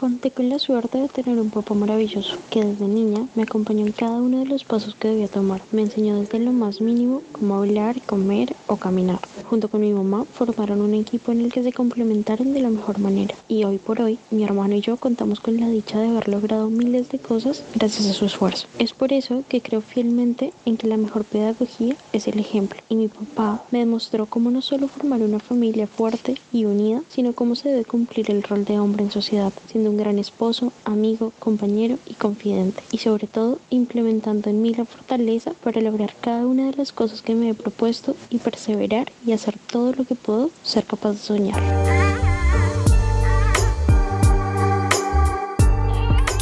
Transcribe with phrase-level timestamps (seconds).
[0.00, 3.92] Conté con la suerte de tener un papá maravilloso que desde niña me acompañó en
[3.92, 5.60] cada uno de los pasos que debía tomar.
[5.72, 9.20] Me enseñó desde lo más mínimo cómo hablar, comer o caminar.
[9.50, 12.98] Junto con mi mamá formaron un equipo en el que se complementaron de la mejor
[12.98, 13.34] manera.
[13.46, 16.70] Y hoy por hoy, mi hermano y yo contamos con la dicha de haber logrado
[16.70, 18.68] miles de cosas gracias a su esfuerzo.
[18.78, 22.80] Es por eso que creo fielmente en que la mejor pedagogía es el ejemplo.
[22.88, 27.34] Y mi papá me demostró cómo no solo formar una familia fuerte y unida, sino
[27.34, 29.52] cómo se debe cumplir el rol de hombre en sociedad,
[29.90, 35.52] un gran esposo, amigo, compañero y confidente, y sobre todo implementando en mí la fortaleza
[35.62, 39.58] para lograr cada una de las cosas que me he propuesto y perseverar y hacer
[39.70, 42.09] todo lo que puedo ser capaz de soñar.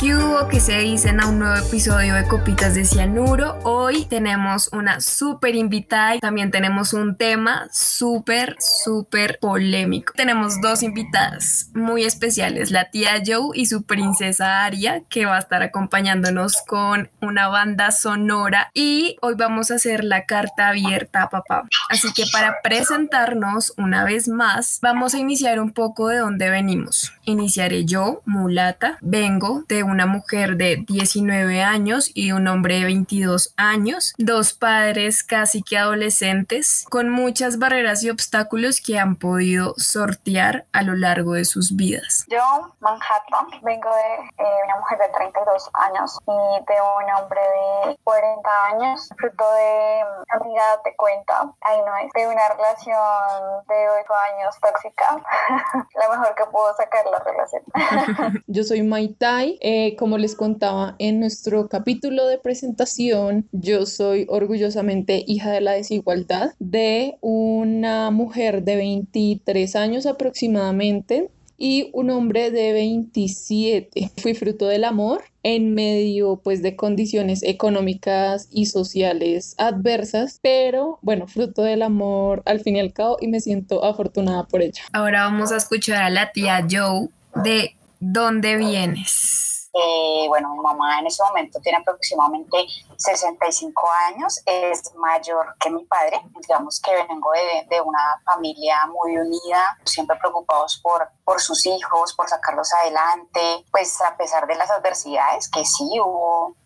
[0.01, 3.59] ¿Qué hubo que se dicen a un nuevo episodio de Copitas de Cianuro?
[3.65, 10.13] Hoy tenemos una súper invitada y también tenemos un tema súper, súper polémico.
[10.15, 15.41] Tenemos dos invitadas muy especiales, la tía Joe y su princesa Aria, que va a
[15.41, 21.31] estar acompañándonos con una banda sonora y hoy vamos a hacer la carta abierta a
[21.31, 21.65] papá.
[21.89, 27.13] Así que para presentarnos una vez más, vamos a iniciar un poco de dónde venimos.
[27.25, 33.55] Iniciaré yo, mulata, vengo de una mujer de 19 años y un hombre de 22
[33.57, 40.67] años, dos padres casi que adolescentes, con muchas barreras y obstáculos que han podido sortear
[40.73, 42.25] a lo largo de sus vidas.
[42.29, 47.41] Yo, Manhattan, vengo de eh, una mujer de 32 años y de un hombre
[47.87, 50.01] de 40 años, fruto de,
[50.31, 55.23] amiga, te cuenta, ahí no es, de una relación de 8 años tóxica,
[55.95, 57.63] la mejor que pudo sacar la relación.
[58.47, 64.27] Yo soy Maitai, eh, eh, como les contaba en nuestro capítulo de presentación, yo soy
[64.29, 72.51] orgullosamente hija de la desigualdad de una mujer de 23 años aproximadamente y un hombre
[72.51, 74.11] de 27.
[74.17, 81.29] Fui fruto del amor en medio pues de condiciones económicas y sociales adversas, pero bueno,
[81.29, 84.83] fruto del amor al fin y al cabo y me siento afortunada por ello.
[84.93, 87.11] Ahora vamos a escuchar a la tía Joe
[87.45, 89.48] de ¿Dónde vienes?
[89.81, 92.67] Eh, bueno, mi mamá en ese momento tiene aproximadamente
[92.97, 97.31] 65 años, es mayor que mi padre, digamos que vengo
[97.69, 104.01] de, una familia muy unida, siempre preocupados por, por sus hijos, por sacarlos adelante, pues
[104.01, 106.57] a pesar de las adversidades que sí hubo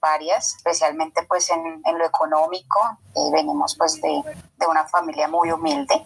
[0.00, 2.80] varias, especialmente pues en, en lo económico,
[3.14, 4.22] eh, venimos pues de,
[4.58, 6.04] de una familia muy humilde.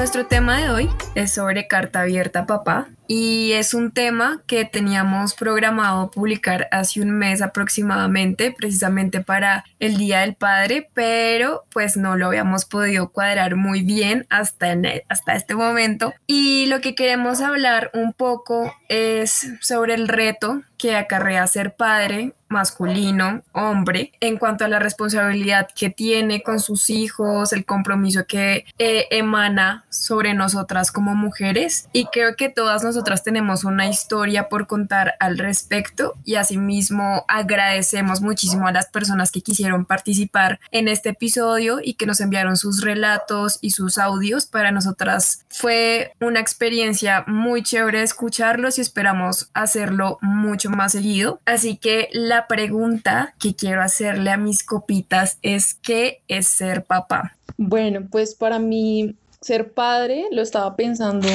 [0.00, 5.34] Nuestro tema de hoy es sobre carta abierta papá y es un tema que teníamos
[5.34, 12.16] programado publicar hace un mes aproximadamente, precisamente para el Día del Padre, pero pues no
[12.16, 16.14] lo habíamos podido cuadrar muy bien hasta, e, hasta este momento.
[16.28, 22.32] Y lo que queremos hablar un poco es sobre el reto que acarrea ser padre
[22.48, 28.64] masculino, hombre, en cuanto a la responsabilidad que tiene con sus hijos, el compromiso que
[28.78, 31.88] eh, emana sobre nosotras como mujeres.
[31.92, 38.20] Y creo que todas nosotras tenemos una historia por contar al respecto y asimismo agradecemos
[38.20, 42.82] muchísimo a las personas que quisieron participar en este episodio y que nos enviaron sus
[42.82, 44.46] relatos y sus audios.
[44.46, 51.40] Para nosotras fue una experiencia muy chévere escucharlos y esperamos hacerlo mucho más seguido.
[51.44, 57.36] Así que la pregunta que quiero hacerle a mis copitas es ¿qué es ser papá?
[57.56, 61.28] Bueno, pues para mí ser padre lo estaba pensando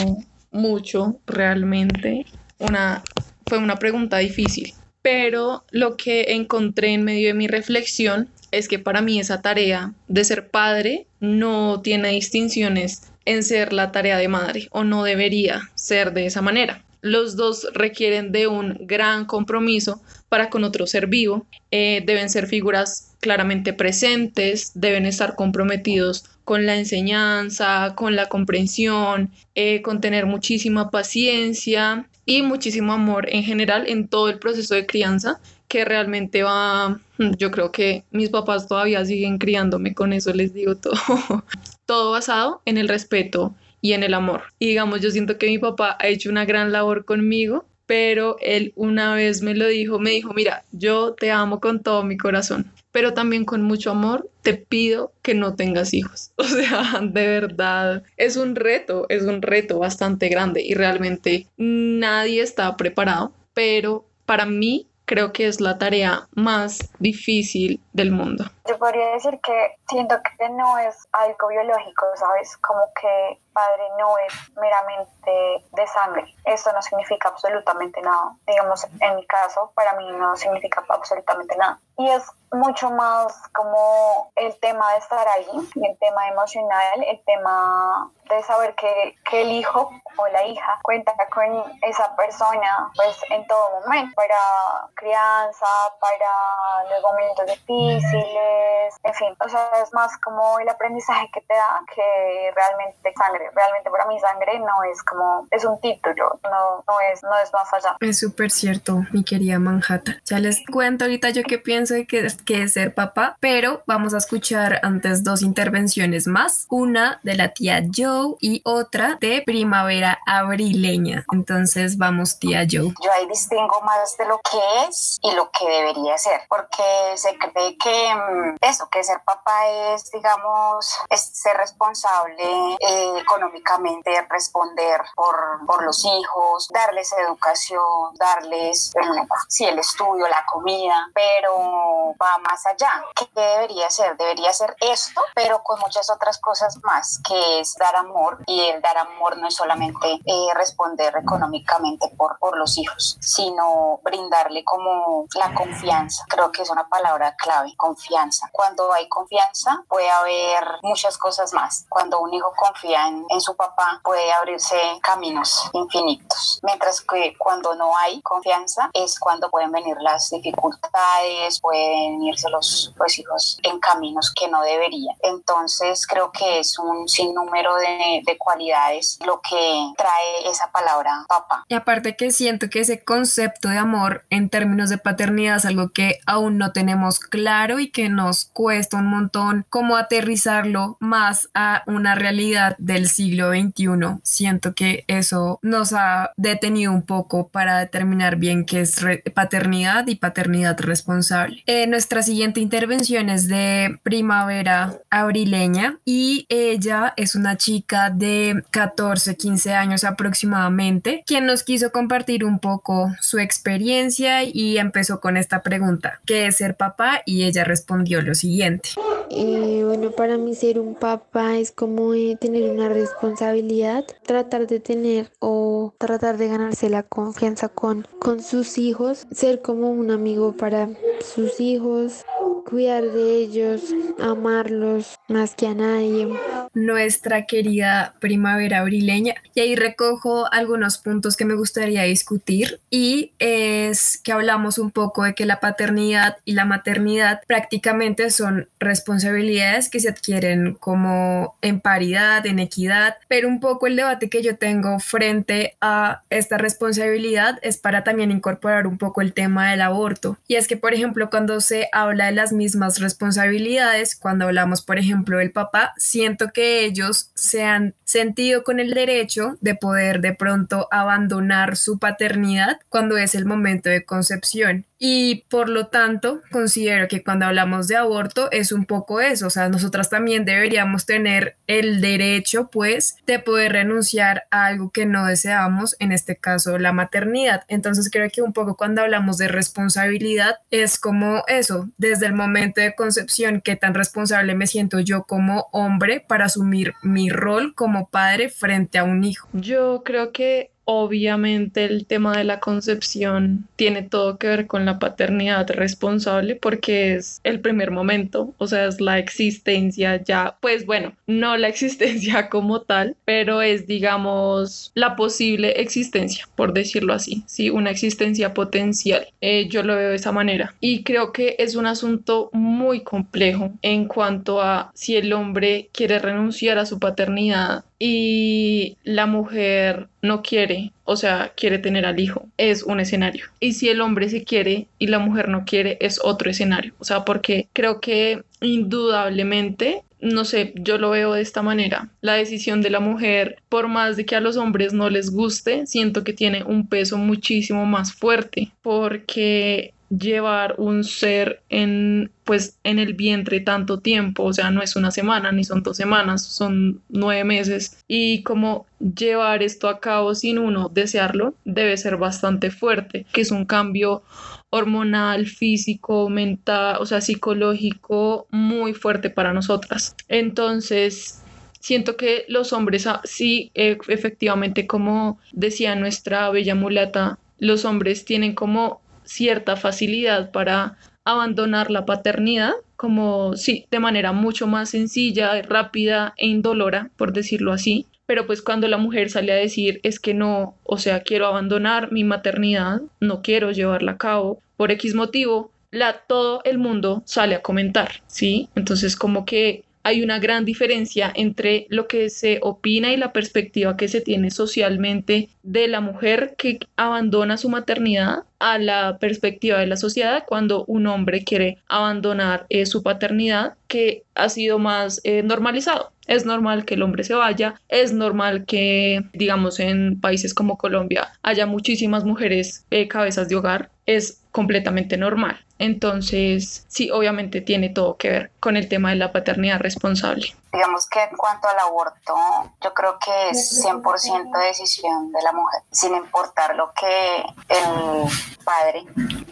[0.55, 2.25] mucho realmente.
[2.57, 3.03] Una,
[3.45, 8.79] fue una pregunta difícil, pero lo que encontré en medio de mi reflexión es que
[8.79, 14.27] para mí esa tarea de ser padre no tiene distinciones en ser la tarea de
[14.27, 16.83] madre o no debería ser de esa manera.
[17.01, 21.45] Los dos requieren de un gran compromiso para con otro ser vivo.
[21.69, 29.31] Eh, deben ser figuras claramente presentes, deben estar comprometidos con la enseñanza, con la comprensión,
[29.55, 34.85] eh, con tener muchísima paciencia y muchísimo amor en general en todo el proceso de
[34.85, 36.99] crianza que realmente va,
[37.37, 41.43] yo creo que mis papás todavía siguen criándome, con eso les digo todo,
[41.85, 44.43] todo basado en el respeto y en el amor.
[44.59, 48.73] Y digamos, yo siento que mi papá ha hecho una gran labor conmigo, pero él
[48.75, 52.71] una vez me lo dijo, me dijo, mira, yo te amo con todo mi corazón,
[52.91, 56.31] pero también con mucho amor te pido que no tengas hijos.
[56.37, 62.41] O sea, de verdad, es un reto, es un reto bastante grande y realmente nadie
[62.41, 68.45] está preparado, pero para mí creo que es la tarea más difícil del mundo.
[68.65, 72.57] Yo podría decir que siento que no es algo biológico, ¿sabes?
[72.57, 76.35] Como que padre no es meramente de sangre.
[76.43, 78.35] Esto no significa absolutamente nada.
[78.45, 81.79] Digamos, en mi caso, para mí no significa absolutamente nada.
[81.97, 88.11] Y es mucho más como el tema de estar ahí, el tema emocional, el tema
[88.29, 93.45] de saber que, que, el hijo o la hija cuenta con esa persona pues en
[93.47, 95.67] todo momento, para crianza,
[95.99, 98.54] para los momentos difíciles,
[99.03, 103.49] en fin, o sea, es más como el aprendizaje que te da que realmente sangre,
[103.53, 107.51] realmente para mí sangre no es como, es un título, no, no, es, no es
[107.53, 107.97] más allá.
[107.99, 110.21] Es súper cierto, mi querida Manhattan.
[110.25, 114.13] Ya les cuento ahorita yo qué pienso de que, que es ser papá, pero vamos
[114.13, 120.19] a escuchar antes dos intervenciones más, una de la tía Joe y otra de primavera
[120.25, 121.25] abrileña.
[121.31, 122.93] Entonces vamos tía Joe.
[123.03, 126.83] Yo ahí distingo más de lo que es y lo que debería ser, porque
[127.15, 134.25] se cree que mm, eso, que ser papá es, digamos, es ser responsable eh, económicamente,
[134.29, 142.15] responder por, por, los hijos, darles educación, darles el, sí, el estudio, la comida, pero
[142.21, 143.03] va más allá.
[143.15, 144.17] ¿Qué debería ser?
[144.17, 148.81] Debería ser esto, pero con muchas otras cosas más, que es dar amor y el
[148.81, 155.25] dar amor no es solamente eh, responder económicamente por, por los hijos, sino brindarle como
[155.35, 156.25] la confianza.
[156.27, 158.34] Creo que es una palabra clave, confianza.
[158.51, 161.85] Cuando hay confianza puede haber muchas cosas más.
[161.89, 166.59] Cuando un hijo confía en, en su papá puede abrirse caminos infinitos.
[166.63, 172.93] Mientras que cuando no hay confianza es cuando pueden venir las dificultades, pueden irse los,
[172.97, 175.15] los hijos en caminos que no deberían.
[175.21, 181.63] Entonces creo que es un sinnúmero de, de cualidades lo que trae esa palabra papá.
[181.67, 185.91] Y aparte que siento que ese concepto de amor en términos de paternidad es algo
[185.91, 191.83] que aún no tenemos claro y que nos cuesta un montón como aterrizarlo más a
[191.85, 194.19] una realidad del siglo XXI.
[194.23, 198.99] Siento que eso nos ha detenido un poco para determinar bien qué es
[199.35, 201.61] paternidad y paternidad responsable.
[201.67, 209.37] Eh, nuestra siguiente intervención es de primavera abrileña y ella es una chica de 14,
[209.37, 215.61] 15 años aproximadamente, quien nos quiso compartir un poco su experiencia y empezó con esta
[215.61, 217.21] pregunta, ¿qué es ser papá?
[217.27, 218.89] Y ella respondió lo siguiente.
[219.29, 224.79] Eh, bueno, para mí ser un papá es como eh, tener una responsabilidad, tratar de
[224.79, 230.55] tener o tratar de ganarse la confianza con, con sus hijos, ser como un amigo
[230.55, 230.89] para
[231.21, 232.23] sus hijos,
[232.65, 233.81] cuidar de ellos,
[234.19, 236.27] amarlos más que a nadie.
[236.73, 239.35] Nuestra querida primavera abrileña.
[239.53, 245.23] Y ahí recojo algunos puntos que me gustaría discutir y es que hablamos un poco
[245.23, 247.94] de que la paternidad y la maternidad prácticamente
[248.29, 254.29] son responsabilidades que se adquieren como en paridad, en equidad, pero un poco el debate
[254.29, 259.71] que yo tengo frente a esta responsabilidad es para también incorporar un poco el tema
[259.71, 260.37] del aborto.
[260.47, 264.99] Y es que, por ejemplo, cuando se habla de las mismas responsabilidades, cuando hablamos, por
[264.99, 270.33] ejemplo, del papá, siento que ellos se han sentido con el derecho de poder de
[270.33, 274.85] pronto abandonar su paternidad cuando es el momento de concepción.
[274.97, 279.49] Y por lo tanto, considero que cuando hablamos de aborto es un poco eso, o
[279.49, 285.25] sea, nosotras también deberíamos tener el derecho, pues, de poder renunciar a algo que no
[285.25, 287.63] deseamos, en este caso, la maternidad.
[287.67, 292.81] Entonces, creo que un poco cuando hablamos de responsabilidad es como eso, desde el momento
[292.81, 298.09] de concepción, qué tan responsable me siento yo como hombre para asumir mi rol como
[298.09, 299.49] padre frente a un hijo.
[299.53, 304.99] Yo creo que Obviamente el tema de la concepción tiene todo que ver con la
[304.99, 311.13] paternidad responsable porque es el primer momento, o sea, es la existencia ya, pues bueno,
[311.27, 317.69] no la existencia como tal, pero es digamos la posible existencia, por decirlo así, sí,
[317.69, 319.27] una existencia potencial.
[319.41, 323.71] Eh, yo lo veo de esa manera y creo que es un asunto muy complejo
[323.81, 330.41] en cuanto a si el hombre quiere renunciar a su paternidad y la mujer no
[330.41, 333.45] quiere, o sea, quiere tener al hijo, es un escenario.
[333.59, 336.93] Y si el hombre se quiere y la mujer no quiere, es otro escenario.
[336.99, 342.09] O sea, porque creo que indudablemente no sé, yo lo veo de esta manera.
[342.21, 345.85] La decisión de la mujer, por más de que a los hombres no les guste,
[345.85, 352.99] siento que tiene un peso muchísimo más fuerte, porque llevar un ser en pues en
[352.99, 357.01] el vientre tanto tiempo, o sea, no es una semana ni son dos semanas, son
[357.09, 363.25] nueve meses y como llevar esto a cabo sin uno desearlo debe ser bastante fuerte,
[363.33, 364.21] que es un cambio
[364.69, 370.15] hormonal, físico, mental, o sea, psicológico muy fuerte para nosotras.
[370.27, 371.41] Entonces,
[371.79, 378.25] siento que los hombres, ah, sí, e, efectivamente, como decía nuestra bella mulata, los hombres
[378.25, 385.61] tienen como cierta facilidad para abandonar la paternidad, como sí, de manera mucho más sencilla,
[385.63, 388.05] rápida e indolora, por decirlo así.
[388.27, 392.11] Pero pues cuando la mujer sale a decir es que no, o sea, quiero abandonar
[392.11, 397.55] mi maternidad, no quiero llevarla a cabo por X motivo, la, todo el mundo sale
[397.55, 398.69] a comentar, ¿sí?
[398.75, 403.97] Entonces como que hay una gran diferencia entre lo que se opina y la perspectiva
[403.97, 409.87] que se tiene socialmente de la mujer que abandona su maternidad a la perspectiva de
[409.87, 415.41] la sociedad cuando un hombre quiere abandonar eh, su paternidad que ha sido más eh,
[415.41, 416.11] normalizado.
[416.27, 421.33] Es normal que el hombre se vaya, es normal que, digamos, en países como Colombia
[421.43, 425.65] haya muchísimas mujeres eh, cabezas de hogar, es completamente normal.
[425.77, 430.55] Entonces, sí, obviamente tiene todo que ver con el tema de la paternidad responsable.
[430.71, 432.35] Digamos que en cuanto al aborto,
[432.81, 439.05] yo creo que es 100% decisión de la mujer, sin importar lo que el padre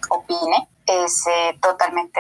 [0.10, 2.20] opine, es eh, totalmente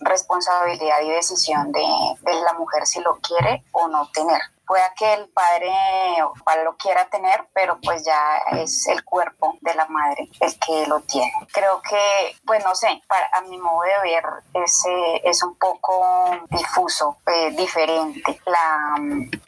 [0.00, 1.82] responsabilidad y decisión de,
[2.24, 5.70] la mujer si lo quiere o no tener pueda que el padre
[6.64, 11.00] lo quiera tener, pero pues ya es el cuerpo de la madre el que lo
[11.00, 11.32] tiene.
[11.52, 14.84] Creo que, pues no sé, para, a mi modo de ver es,
[15.22, 18.96] es un poco difuso, eh, diferente la,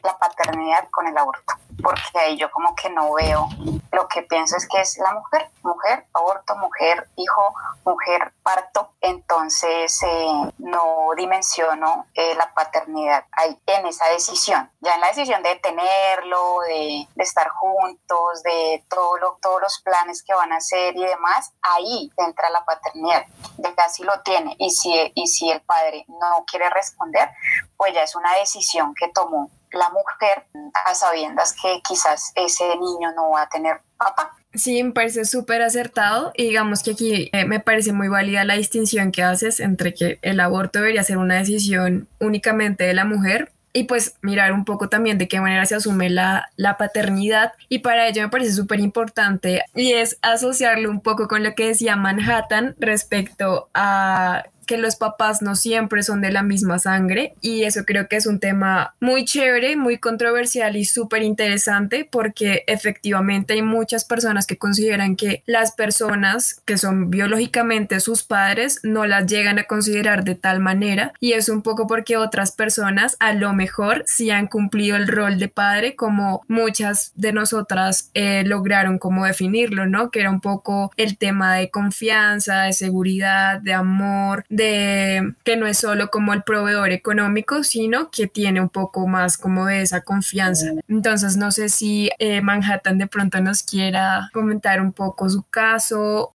[0.02, 1.54] la paternidad con el aborto
[1.86, 3.48] porque ahí yo como que no veo,
[3.92, 10.02] lo que pienso es que es la mujer, mujer, aborto, mujer, hijo, mujer, parto, entonces
[10.02, 15.54] eh, no dimensiono eh, la paternidad ahí en esa decisión, ya en la decisión de
[15.60, 21.04] tenerlo, de, estar juntos, de todo lo, todos los planes que van a hacer y
[21.04, 23.26] demás, ahí entra la paternidad,
[23.58, 24.56] ya si lo tiene.
[24.58, 27.30] Y si, y si el padre no quiere responder,
[27.76, 30.46] pues ya es una decisión que tomó la mujer
[30.84, 34.36] a sabiendas que quizás ese niño no va a tener papá.
[34.54, 38.54] Sí, me parece súper acertado y digamos que aquí eh, me parece muy válida la
[38.54, 43.52] distinción que haces entre que el aborto debería ser una decisión únicamente de la mujer
[43.76, 47.80] y pues mirar un poco también de qué manera se asume la, la paternidad y
[47.80, 51.94] para ello me parece súper importante y es asociarlo un poco con lo que decía
[51.94, 57.84] Manhattan respecto a que los papás no siempre son de la misma sangre y eso
[57.84, 63.62] creo que es un tema muy chévere, muy controversial y súper interesante porque efectivamente hay
[63.62, 69.58] muchas personas que consideran que las personas que son biológicamente sus padres no las llegan
[69.58, 74.04] a considerar de tal manera y es un poco porque otras personas a lo mejor
[74.06, 79.86] sí han cumplido el rol de padre como muchas de nosotras eh, lograron como definirlo,
[79.86, 80.10] ¿no?
[80.10, 85.66] Que era un poco el tema de confianza, de seguridad, de amor, de que no
[85.66, 90.00] es solo como el proveedor económico, sino que tiene un poco más como de esa
[90.00, 90.68] confianza.
[90.88, 96.32] Entonces, no sé si eh, Manhattan de pronto nos quiera comentar un poco su caso.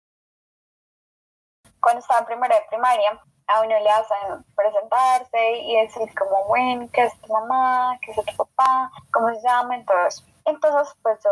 [1.79, 6.89] Cuando estaba en primera de primaria, a uno le hacen presentarse y decir como, bueno,
[6.91, 7.97] ¿qué es tu mamá?
[8.01, 8.91] ¿Qué es tu papá?
[9.13, 9.75] ¿Cómo se llama?
[9.77, 11.29] Entonces, entonces pues yo,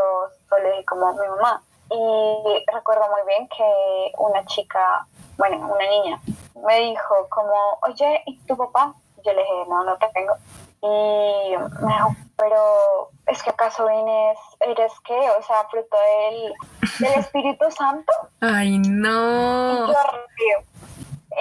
[0.49, 1.61] yo le dije como mi mamá.
[1.89, 5.05] Y recuerdo muy bien que una chica,
[5.37, 6.21] bueno, una niña,
[6.65, 7.53] me dijo como,
[7.83, 8.93] oye, ¿y tu papá?
[9.23, 10.33] Yo le dije, no, no te tengo.
[10.81, 16.53] Y me dijo, pero es que acaso vienes, eres qué, o sea, fruto del,
[16.99, 18.13] del Espíritu Santo.
[18.41, 19.85] Ay, no.
[19.85, 19.97] Y yo,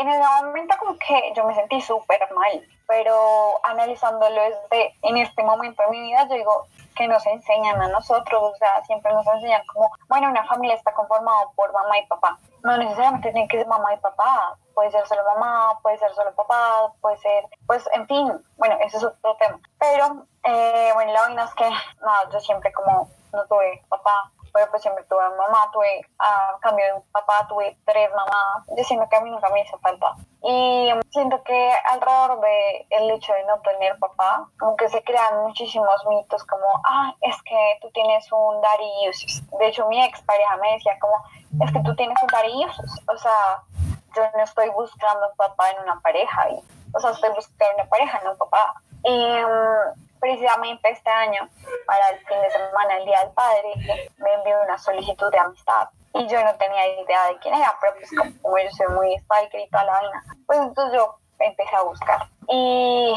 [0.01, 5.43] en ese momento como que yo me sentí súper mal, pero analizándolo desde en este
[5.43, 9.27] momento de mi vida, yo digo que nos enseñan a nosotros, o sea, siempre nos
[9.27, 12.39] enseñan como, bueno, una familia está conformada por mamá y papá.
[12.65, 16.35] No necesariamente tiene que ser mamá y papá, puede ser solo mamá, puede ser solo
[16.35, 19.61] papá, puede ser, pues, en fin, bueno, ese es otro tema.
[19.79, 24.71] Pero, eh, bueno, la vaina es que, nada, yo siempre como no tuve papá, pero
[24.71, 29.07] pues siempre tuve mamá, tuve, a cambio de un papá, tuve tres mamás, yo siento
[29.07, 30.15] que a mí nunca me hizo falta.
[30.43, 35.43] Y siento que alrededor de el hecho de no tener papá, como que se crean
[35.43, 39.43] muchísimos mitos como, ah, es que tú tienes un daddy uses.
[39.59, 41.17] De hecho, mi ex pareja me decía como,
[41.63, 43.05] es que tú tienes un daddy uses.
[43.13, 43.63] O sea,
[44.15, 47.91] yo no estoy buscando un papá en una pareja, y, o sea, estoy buscando una
[47.91, 48.73] pareja, no un papá.
[49.05, 51.49] Y um, precisamente este año,
[51.87, 55.89] para el fin de semana, el Día del Padre, me envió una solicitud de amistad.
[56.15, 58.11] y yo no tenía idea de quién era, pero pues
[58.43, 62.29] como yo soy muy stalker y toda la vaina, pues entonces yo empecé a buscar.
[62.49, 63.15] Y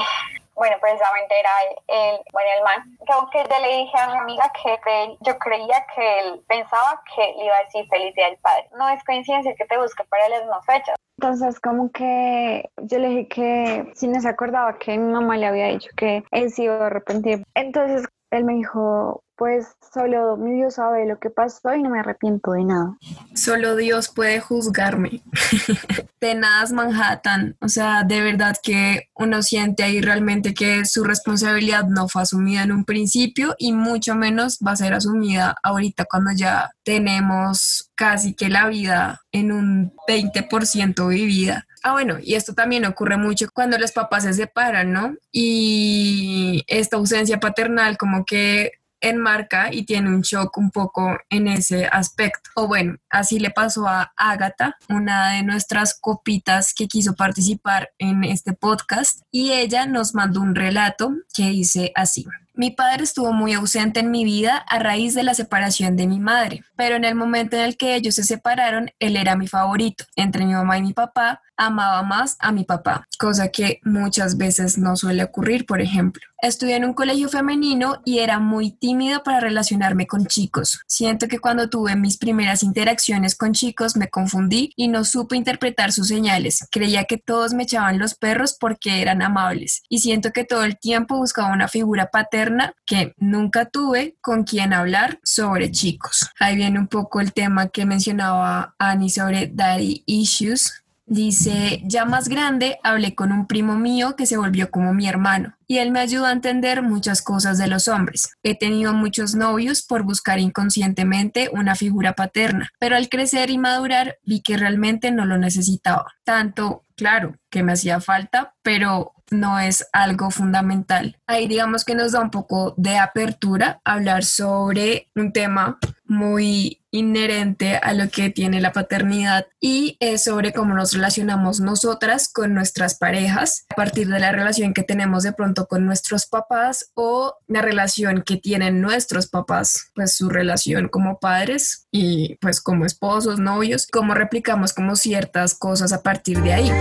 [0.59, 1.49] bueno, precisamente era
[1.87, 5.85] el, bueno, el man, que aunque yo le dije a mi amiga que yo creía
[5.95, 8.69] que él pensaba que le iba a decir feliz día del padre.
[8.77, 10.95] No es coincidencia que te busque para las mismas fechas.
[11.17, 15.47] Entonces, como que yo le dije que si no se acordaba que mi mamá le
[15.47, 17.43] había dicho que él se iba a arrepentir.
[17.55, 22.01] Entonces, él me dijo, pues solo mi Dios sabe lo que pasó y no me
[22.01, 22.97] arrepiento de nada.
[23.33, 25.23] Solo Dios puede juzgarme.
[26.19, 32.09] Tenaz Manhattan, o sea, de verdad que uno siente ahí realmente que su responsabilidad no
[32.09, 36.71] fue asumida en un principio y mucho menos va a ser asumida ahorita cuando ya
[36.83, 41.65] tenemos casi que la vida en un 20% vivida.
[41.81, 45.15] Ah, bueno, y esto también ocurre mucho cuando los papás se separan, ¿no?
[45.31, 51.87] Y esta ausencia paternal como que enmarca y tiene un shock un poco en ese
[51.87, 52.49] aspecto.
[52.55, 58.23] O bueno, así le pasó a Agatha, una de nuestras copitas que quiso participar en
[58.23, 62.25] este podcast, y ella nos mandó un relato que dice así.
[62.59, 66.19] Mi padre estuvo muy ausente en mi vida a raíz de la separación de mi
[66.19, 70.03] madre, pero en el momento en el que ellos se separaron, él era mi favorito.
[70.17, 74.77] Entre mi mamá y mi papá, amaba más a mi papá, cosa que muchas veces
[74.77, 76.21] no suele ocurrir, por ejemplo.
[76.41, 80.79] Estudié en un colegio femenino y era muy tímido para relacionarme con chicos.
[80.87, 85.91] Siento que cuando tuve mis primeras interacciones con chicos me confundí y no supe interpretar
[85.91, 86.65] sus señales.
[86.71, 90.79] Creía que todos me echaban los perros porque eran amables y siento que todo el
[90.79, 96.29] tiempo buscaba una figura paterna que nunca tuve con quien hablar sobre chicos.
[96.39, 102.29] Ahí viene un poco el tema que mencionaba Annie sobre daddy issues Dice, ya más
[102.29, 105.99] grande, hablé con un primo mío que se volvió como mi hermano y él me
[105.99, 108.31] ayudó a entender muchas cosas de los hombres.
[108.43, 114.17] He tenido muchos novios por buscar inconscientemente una figura paterna, pero al crecer y madurar
[114.23, 116.13] vi que realmente no lo necesitaba.
[116.23, 121.17] Tanto, claro, que me hacía falta, pero no es algo fundamental.
[121.27, 127.77] Ahí digamos que nos da un poco de apertura hablar sobre un tema muy inherente
[127.77, 132.97] a lo que tiene la paternidad y es sobre cómo nos relacionamos nosotras con nuestras
[132.97, 137.61] parejas a partir de la relación que tenemos de pronto con nuestros papás o la
[137.61, 143.87] relación que tienen nuestros papás, pues su relación como padres y pues como esposos, novios,
[143.91, 146.71] cómo replicamos como ciertas cosas a partir de ahí.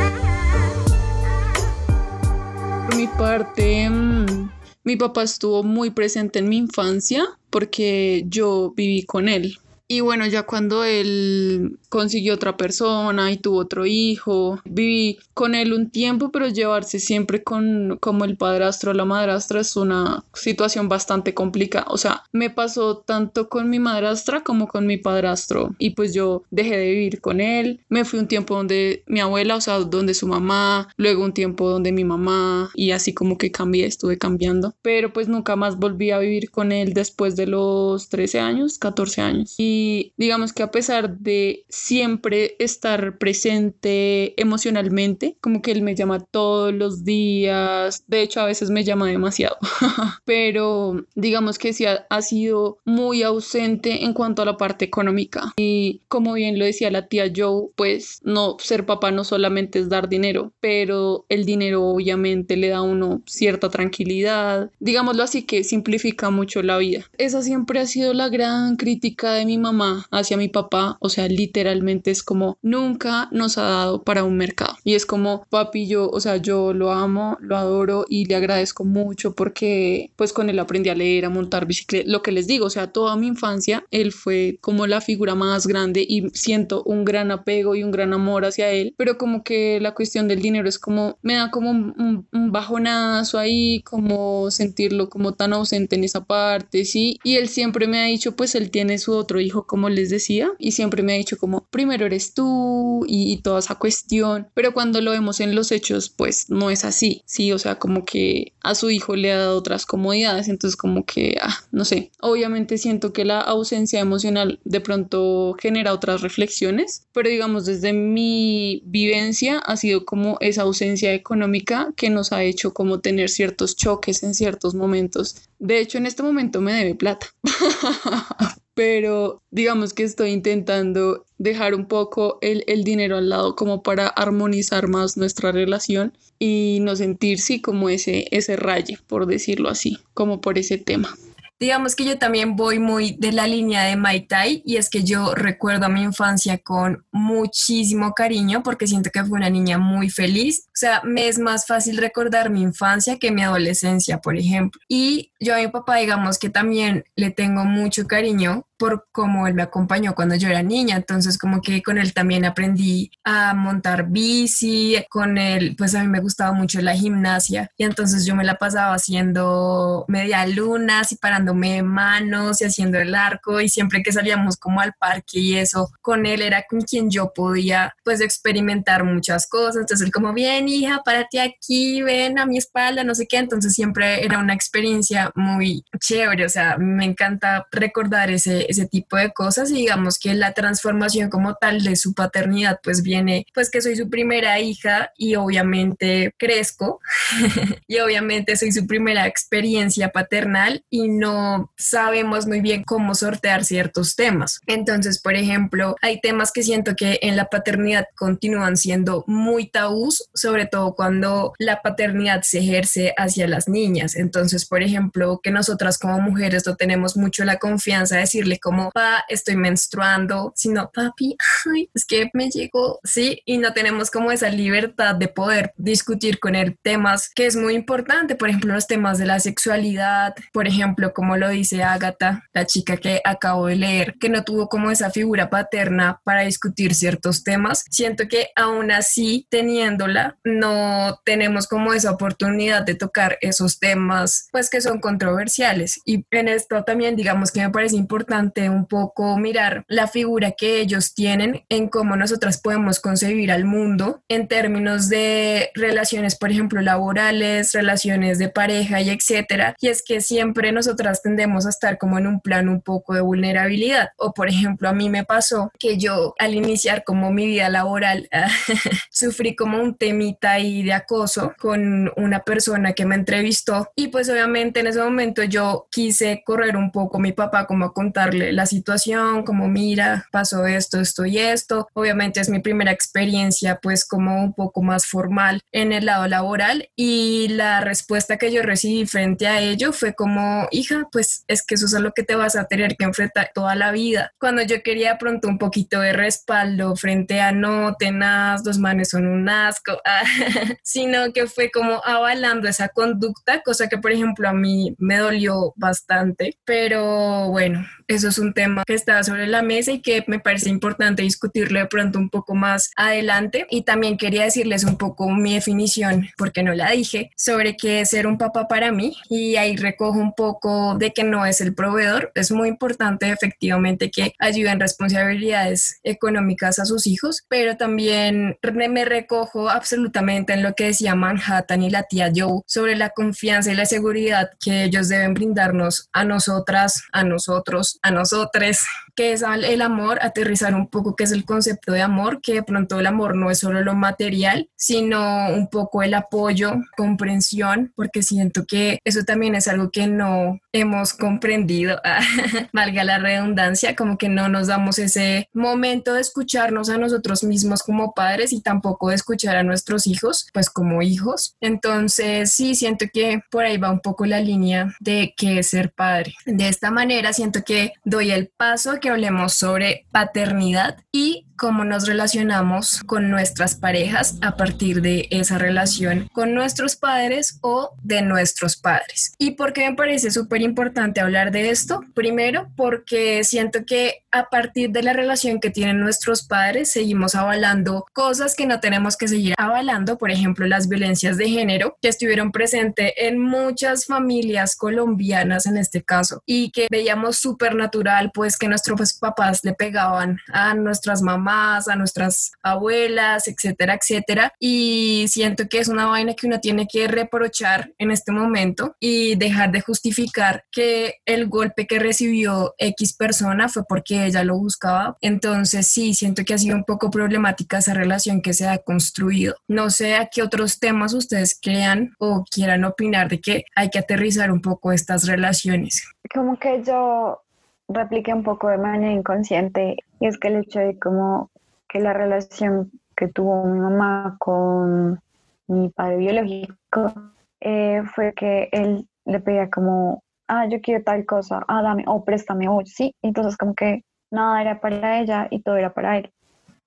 [2.88, 4.48] Por mi parte, mm,
[4.84, 9.58] mi papá estuvo muy presente en mi infancia porque yo viví con él.
[9.88, 15.72] Y bueno, ya cuando él consiguió otra persona y tuvo otro hijo, viví con él
[15.72, 20.88] un tiempo, pero llevarse siempre con como el padrastro o la madrastra es una situación
[20.88, 21.86] bastante complicada.
[21.88, 25.74] O sea, me pasó tanto con mi madrastra como con mi padrastro.
[25.78, 27.80] Y pues yo dejé de vivir con él.
[27.88, 31.68] Me fui un tiempo donde mi abuela, o sea, donde su mamá, luego un tiempo
[31.68, 34.74] donde mi mamá y así como que cambié, estuve cambiando.
[34.82, 39.20] Pero pues nunca más volví a vivir con él después de los 13 años, 14
[39.20, 39.54] años.
[39.58, 46.20] Y digamos que a pesar de siempre estar presente emocionalmente, como que él me llama
[46.20, 49.56] todos los días, de hecho a veces me llama demasiado,
[50.24, 55.52] pero digamos que sí ha, sido muy ausente en cuanto a la parte económica.
[55.56, 59.88] Y como bien lo decía la tía Joe, pues no, ser papá no solamente es
[59.88, 65.62] dar dinero, pero el dinero obviamente le da a uno cierta tranquilidad, digámoslo así que
[65.62, 67.04] simplifica mucho la vida.
[67.18, 71.08] Esa siempre ha sido la gran crítica de mi mamá mamá hacia mi papá, o
[71.08, 71.67] sea, literalmente
[72.04, 74.76] es como nunca nos ha dado para un mercado.
[74.84, 78.84] Y es como, papi, yo, o sea, yo lo amo, lo adoro y le agradezco
[78.84, 82.66] mucho porque pues con él aprendí a leer, a montar bicicleta, lo que les digo,
[82.66, 87.04] o sea, toda mi infancia él fue como la figura más grande y siento un
[87.04, 90.68] gran apego y un gran amor hacia él, pero como que la cuestión del dinero
[90.68, 96.04] es como, me da como un, un bajonazo ahí, como sentirlo como tan ausente en
[96.04, 99.66] esa parte, sí, y él siempre me ha dicho, pues él tiene su otro hijo
[99.66, 103.76] como les decía, y siempre me ha dicho como, primero eres tú y, toda esa
[103.76, 107.78] cuestión, pero cuando lo vemos en los hechos, pues no es así, sí, o sea,
[107.78, 111.84] como que a su hijo le ha dado otras comodidades, entonces como que, ah, no
[111.84, 117.92] sé, obviamente siento que la ausencia emocional de pronto genera otras reflexiones, pero digamos desde
[117.92, 123.76] mi vivencia ha sido como esa ausencia económica que nos ha hecho como tener ciertos
[123.76, 125.36] choques en ciertos momentos.
[125.58, 127.34] De hecho, en este momento me debe plata.
[128.78, 134.86] pero digamos que estoy intentando dejar un poco el, dinero al lado como para armonizar
[134.86, 140.40] más nuestra relación y no sentir sí como ese, ese raye, por decirlo así, como
[140.40, 141.12] por ese tema.
[141.58, 145.02] digamos que yo también voy muy de la línea de Mai Tai y es que
[145.02, 150.08] yo recuerdo a mi infancia con muchísimo cariño porque siento que fue una niña muy
[150.08, 150.66] feliz.
[150.68, 154.80] O sea, me es más fácil recordar mi infancia que mi adolescencia, por ejemplo.
[154.86, 159.54] Y yo a mi papá, digamos que también le tengo mucho cariño por cómo él
[159.54, 160.96] me acompañó cuando yo era niña.
[160.96, 166.08] Entonces, como que con él también aprendí a montar bici, con él, pues a mí
[166.08, 171.16] me gustaba mucho la gimnasia y entonces yo me la pasaba haciendo media lunas y
[171.16, 175.90] parándome manos y haciendo el arco y siempre que salíamos como al parque y eso,
[176.00, 179.76] con él era con quien yo podía pues experimentar muchas cosas.
[179.76, 183.38] Entonces él como, bien hija, párate aquí, ven a mi espalda, no sé qué.
[183.38, 189.16] Entonces siempre era una experiencia muy chévere, o sea, me encanta recordar ese, ese tipo
[189.16, 193.70] de cosas y digamos que la transformación como tal de su paternidad pues viene pues
[193.70, 197.00] que soy su primera hija y obviamente crezco
[197.88, 204.16] y obviamente soy su primera experiencia paternal y no sabemos muy bien cómo sortear ciertos
[204.16, 204.60] temas.
[204.66, 210.28] Entonces, por ejemplo, hay temas que siento que en la paternidad continúan siendo muy tabús,
[210.34, 214.16] sobre todo cuando la paternidad se ejerce hacia las niñas.
[214.16, 218.90] Entonces, por ejemplo, que nosotras como mujeres no tenemos mucho la confianza de decirle como,
[218.90, 224.30] pa, estoy menstruando, sino, papi, ay, es que me llegó, sí, y no tenemos como
[224.30, 228.86] esa libertad de poder discutir con él temas que es muy importante, por ejemplo, los
[228.86, 233.76] temas de la sexualidad, por ejemplo, como lo dice Agatha, la chica que acabo de
[233.76, 238.90] leer, que no tuvo como esa figura paterna para discutir ciertos temas, siento que aún
[238.90, 246.00] así, teniéndola, no tenemos como esa oportunidad de tocar esos temas, pues que son controversiales.
[246.04, 250.80] Y en esto también, digamos que me parece importante un poco mirar la figura que
[250.80, 256.80] ellos tienen en cómo nosotras podemos concebir al mundo en términos de relaciones, por ejemplo,
[256.80, 259.76] laborales, relaciones de pareja y etcétera.
[259.80, 263.20] Y es que siempre nosotras tendemos a estar como en un plan un poco de
[263.20, 264.10] vulnerabilidad.
[264.16, 268.28] O, por ejemplo, a mí me pasó que yo al iniciar como mi vida laboral
[269.10, 274.28] sufrí como un temita ahí de acoso con una persona que me entrevistó y pues
[274.28, 278.66] obviamente en ese momento yo quise correr un poco mi papá como a contarle la
[278.66, 281.88] situación, como mira, pasó esto, esto y esto.
[281.94, 286.88] Obviamente es mi primera experiencia pues como un poco más formal en el lado laboral
[286.96, 291.74] y la respuesta que yo recibí frente a ello fue como, hija, pues es que
[291.74, 294.32] eso es lo que te vas a tener que enfrentar toda la vida.
[294.38, 299.26] Cuando yo quería pronto un poquito de respaldo frente a no, tenaz, los manes son
[299.26, 300.00] un asco,
[300.82, 305.72] sino que fue como avalando esa conducta, cosa que por ejemplo a mí me dolió
[305.76, 310.40] bastante, pero bueno, eso es un tema que está sobre la mesa y que me
[310.40, 313.66] parece importante discutirlo de pronto un poco más adelante.
[313.70, 318.10] Y también quería decirles un poco mi definición, porque no la dije, sobre qué es
[318.10, 319.16] ser un papá para mí.
[319.28, 322.32] Y ahí recojo un poco de que no es el proveedor.
[322.34, 329.68] Es muy importante efectivamente que ayuden responsabilidades económicas a sus hijos, pero también me recojo
[329.68, 333.84] absolutamente en lo que decía Manhattan y la tía Joe sobre la confianza y la
[333.86, 338.84] seguridad que ellos deben brindarnos a nosotras, a nosotros, a nosotros,
[339.18, 342.62] que es el amor, aterrizar un poco qué es el concepto de amor, que de
[342.62, 348.22] pronto el amor no es solo lo material, sino un poco el apoyo, comprensión, porque
[348.22, 352.00] siento que eso también es algo que no hemos comprendido,
[352.72, 357.82] valga la redundancia, como que no nos damos ese momento de escucharnos a nosotros mismos
[357.82, 361.56] como padres y tampoco de escuchar a nuestros hijos, pues como hijos.
[361.60, 365.90] Entonces, sí, siento que por ahí va un poco la línea de qué es ser
[365.90, 366.36] padre.
[366.46, 372.06] De esta manera, siento que doy el paso a hablemos sobre paternidad y cómo nos
[372.06, 378.76] relacionamos con nuestras parejas a partir de esa relación con nuestros padres o de nuestros
[378.76, 379.34] padres.
[379.38, 382.00] ¿Y por qué me parece súper importante hablar de esto?
[382.14, 388.06] Primero, porque siento que a partir de la relación que tienen nuestros padres seguimos avalando
[388.12, 392.52] cosas que no tenemos que seguir avalando, por ejemplo, las violencias de género que estuvieron
[392.52, 398.68] presentes en muchas familias colombianas en este caso y que veíamos súper natural pues que
[398.68, 404.52] nuestros papás le pegaban a nuestras mamás a nuestras abuelas, etcétera, etcétera.
[404.60, 409.36] Y siento que es una vaina que uno tiene que reprochar en este momento y
[409.36, 415.16] dejar de justificar que el golpe que recibió X persona fue porque ella lo buscaba.
[415.20, 419.56] Entonces sí, siento que ha sido un poco problemática esa relación que se ha construido.
[419.66, 423.98] No sé a qué otros temas ustedes crean o quieran opinar de que hay que
[423.98, 426.04] aterrizar un poco estas relaciones.
[426.32, 427.40] Como que yo
[427.88, 431.50] repliqué un poco de manera inconsciente y es que el hecho de como
[431.88, 435.20] que la relación que tuvo mi mamá con
[435.66, 437.12] mi padre biológico
[437.60, 442.24] eh, fue que él le pedía como ah, yo quiero tal cosa, ah, dame, o
[442.24, 443.14] préstame, o sí.
[443.22, 446.32] Entonces como que nada era para ella y todo era para él.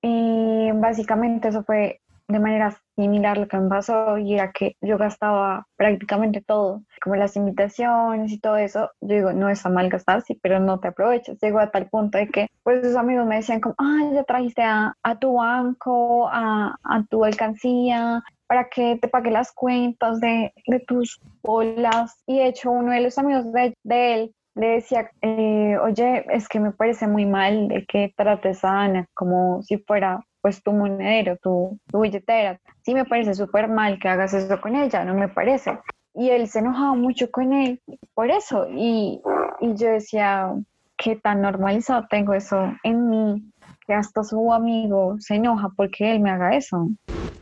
[0.02, 4.98] Y básicamente eso fue de manera similar lo que me pasó y era que yo
[4.98, 8.92] gastaba prácticamente todo, como las invitaciones y todo eso.
[9.02, 11.38] Yo digo, no está mal gastar, sí, pero no te aprovechas.
[11.42, 14.62] Llegó a tal punto de que, pues, sus amigos me decían como, ay, ya trajiste
[14.64, 20.80] a, tu banco, a, a, tu alcancía, para que te pague las cuentas de, de
[20.82, 22.22] tus bolas.
[22.28, 26.48] Y de hecho, uno de los amigos de, de él le decía, eh, oye, es
[26.48, 30.72] que me parece muy mal de que trates a Ana como si fuera pues tu
[30.74, 32.60] monedero, tu, tu billetera.
[32.84, 35.78] Sí me parece súper mal que hagas eso con ella, no me parece.
[36.14, 37.82] Y él se enojaba mucho con él
[38.14, 38.68] por eso.
[38.70, 39.22] Y,
[39.62, 40.54] y yo decía,
[40.98, 43.44] ¿qué tan normalizado tengo eso en mí?
[43.88, 46.90] Que hasta su amigo se enoja porque él me haga eso.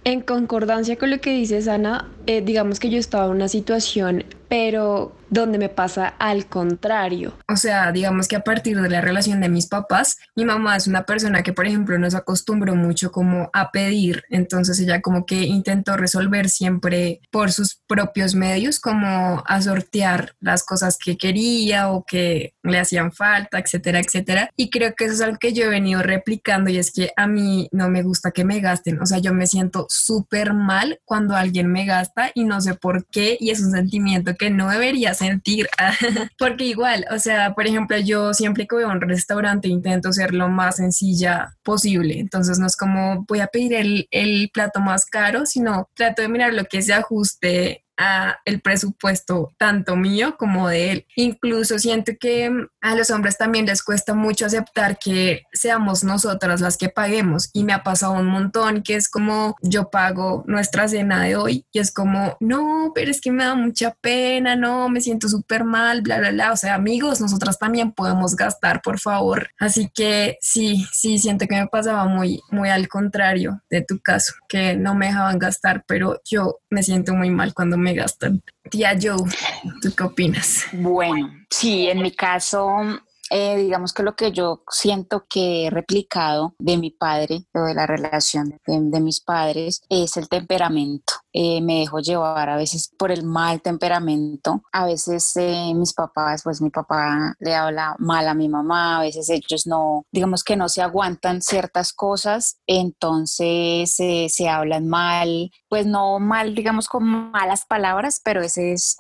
[0.04, 4.24] En concordancia con lo que dices, Ana, eh, digamos que yo estaba en una situación,
[4.50, 7.38] pero donde me pasa al contrario.
[7.48, 10.88] O sea, digamos que a partir de la relación de mis papás, mi mamá es
[10.88, 15.44] una persona que, por ejemplo, nos acostumbró mucho como a pedir, entonces ella como que
[15.44, 22.04] intentó resolver siempre por sus propios medios, como a sortear las cosas que quería o
[22.04, 24.50] que le hacían falta, etcétera, etcétera.
[24.56, 27.28] Y creo que eso es algo que yo he venido replicando y es que a
[27.28, 31.36] mí no me gusta que me gasten, o sea, yo me siento súper mal cuando
[31.36, 35.14] alguien me gasta y no sé por qué y es un sentimiento que no debería
[35.14, 35.68] sentir,
[36.40, 40.34] porque igual, o sea, por ejemplo, yo siempre que voy a un restaurante intento ser
[40.34, 45.06] lo más sencilla posible, entonces no es como voy a pedir el, el plato más
[45.06, 50.70] caro, sino trato de mirar lo que se ajuste a el presupuesto tanto mío como
[50.70, 51.06] de él.
[51.16, 56.62] Incluso siento que mm, a los hombres también les cuesta mucho aceptar que seamos nosotras
[56.62, 60.88] las que paguemos y me ha pasado un montón que es como yo pago nuestra
[60.88, 64.90] cena de hoy y es como no, pero es que me da mucha pena, no,
[64.90, 66.54] me siento súper mal, bla, bla, bla.
[66.54, 69.50] O sea, amigos, nosotras también podemos gastar, por favor.
[69.60, 74.34] Así que sí, sí, siento que me pasaba muy, muy al contrario de tu caso,
[74.48, 78.42] que no me dejaban gastar, pero yo me siento muy mal cuando me gastan.
[78.70, 79.18] Tía Joe,
[79.82, 80.66] ¿tú qué opinas?
[80.74, 82.68] Bueno, sí, en mi caso,
[83.30, 87.74] eh, digamos que lo que yo siento que he replicado de mi padre, o de
[87.74, 91.14] la relación de, mis padres, es el temperamento.
[91.32, 94.64] Eh, me dejo llevar a veces por el mal temperamento.
[94.72, 99.02] A veces eh, mis papás, pues mi papá le habla mal a mi mamá, a
[99.02, 105.86] veces ellos no, digamos que no se aguantan ciertas cosas, entonces se hablan mal, pues
[105.86, 108.96] no mal, digamos con malas palabras, pero ese es,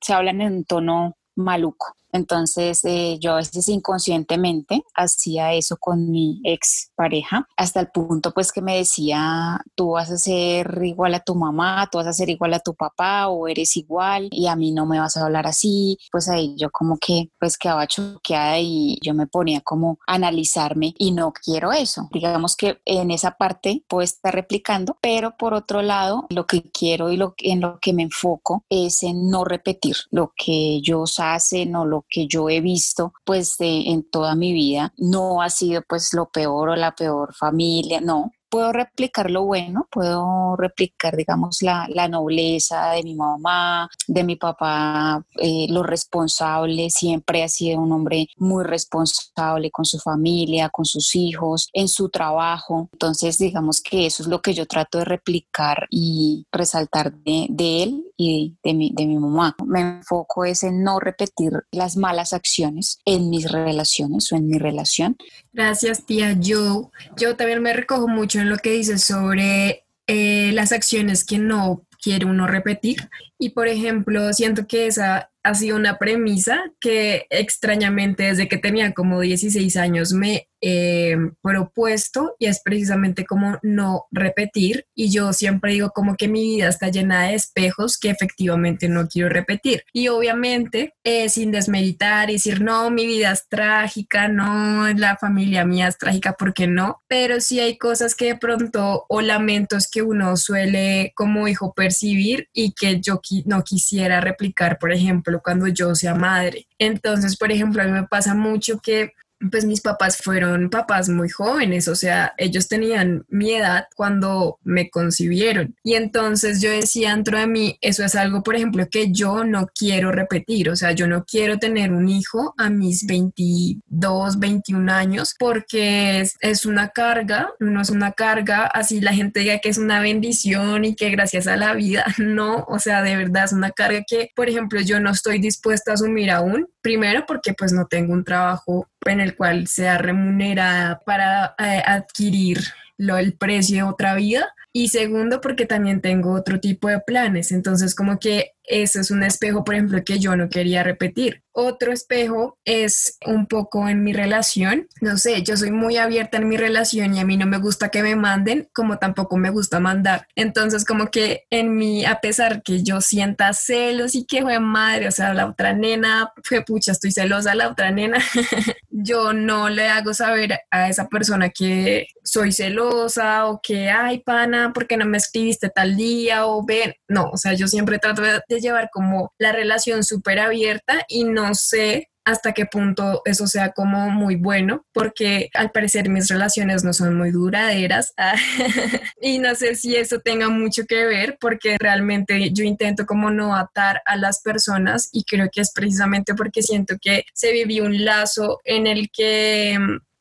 [0.00, 1.94] se hablan en un tono maluco.
[2.12, 8.32] Entonces eh, yo a veces inconscientemente hacía eso con mi ex pareja, hasta el punto
[8.32, 12.12] pues que me decía, tú vas a ser igual a tu mamá, tú vas a
[12.12, 15.24] ser igual a tu papá o eres igual y a mí no me vas a
[15.24, 15.98] hablar así.
[16.10, 20.94] Pues ahí yo como que pues quedaba choqueada y yo me ponía como a analizarme
[20.98, 22.08] y no quiero eso.
[22.12, 27.10] Digamos que en esa parte puedo estar replicando, pero por otro lado lo que quiero
[27.10, 31.74] y lo, en lo que me enfoco es en no repetir lo que ellos hacen
[31.76, 36.12] o lo que yo he visto pues en toda mi vida no ha sido pues
[36.12, 41.86] lo peor o la peor familia, no, puedo replicar lo bueno, puedo replicar, digamos, la,
[41.88, 47.92] la nobleza de mi mamá, de mi papá, eh, lo responsable, siempre ha sido un
[47.92, 52.88] hombre muy responsable con su familia, con sus hijos, en su trabajo.
[52.92, 57.82] Entonces, digamos que eso es lo que yo trato de replicar y resaltar de, de
[57.84, 59.56] él de mi, de mi mamá.
[59.66, 64.58] Me enfoco es en no repetir las malas acciones en mis relaciones o en mi
[64.58, 65.16] relación.
[65.52, 66.90] Gracias, tía Yo.
[67.16, 71.86] Yo también me recojo mucho en lo que dices sobre eh, las acciones que no
[72.02, 73.08] quiere uno repetir.
[73.38, 78.92] Y por ejemplo, siento que esa ha sido una premisa que extrañamente desde que tenía
[78.92, 84.86] como 16 años me he propuesto y es precisamente como no repetir.
[84.94, 89.08] Y yo siempre digo como que mi vida está llena de espejos que efectivamente no
[89.08, 89.84] quiero repetir.
[89.92, 95.64] Y obviamente eh, sin desmeditar y decir no mi vida es trágica no la familia
[95.64, 100.02] mía es trágica porque no pero sí hay cosas que de pronto o lamentos que
[100.02, 105.94] uno suele como hijo percibir y que yo no quisiera replicar por ejemplo cuando yo
[105.94, 106.66] sea madre.
[106.78, 109.12] Entonces por ejemplo a mí me pasa mucho que
[109.50, 114.90] pues mis papás fueron papás muy jóvenes, o sea, ellos tenían mi edad cuando me
[114.90, 115.74] concibieron.
[115.82, 119.66] Y entonces yo decía dentro de mí, eso es algo, por ejemplo, que yo no
[119.74, 125.34] quiero repetir, o sea, yo no quiero tener un hijo a mis 22, 21 años
[125.38, 129.78] porque es, es una carga, no es una carga, así la gente diga que es
[129.78, 133.70] una bendición y que gracias a la vida, no, o sea, de verdad es una
[133.70, 137.86] carga que, por ejemplo, yo no estoy dispuesta a asumir aún, primero porque pues no
[137.86, 142.60] tengo un trabajo en el cual sea remunerada para eh, adquirir
[142.96, 144.54] lo, el precio de otra vida.
[144.72, 147.50] Y segundo, porque también tengo otro tipo de planes.
[147.50, 151.42] Entonces, como que ese es un espejo, por ejemplo, que yo no quería repetir.
[151.52, 154.86] Otro espejo es un poco en mi relación.
[155.00, 157.88] No sé, yo soy muy abierta en mi relación y a mí no me gusta
[157.88, 160.28] que me manden, como tampoco me gusta mandar.
[160.36, 165.08] Entonces, como que en mí, a pesar que yo sienta celos y que fue madre,
[165.08, 168.18] o sea, la otra nena, fue pucha, estoy celosa, la otra nena,
[168.90, 174.72] yo no le hago saber a esa persona que soy celosa o que, ay, pana,
[174.72, 176.46] ¿por qué no me escribiste tal día?
[176.46, 181.04] O ven, no, o sea, yo siempre trato de llevar como la relación súper abierta
[181.08, 186.28] y no sé hasta qué punto eso sea como muy bueno, porque al parecer mis
[186.28, 188.14] relaciones no son muy duraderas.
[189.22, 193.54] Y no sé si eso tenga mucho que ver, porque realmente yo intento como no
[193.54, 198.04] atar a las personas y creo que es precisamente porque siento que se vivió un
[198.04, 199.78] lazo en el que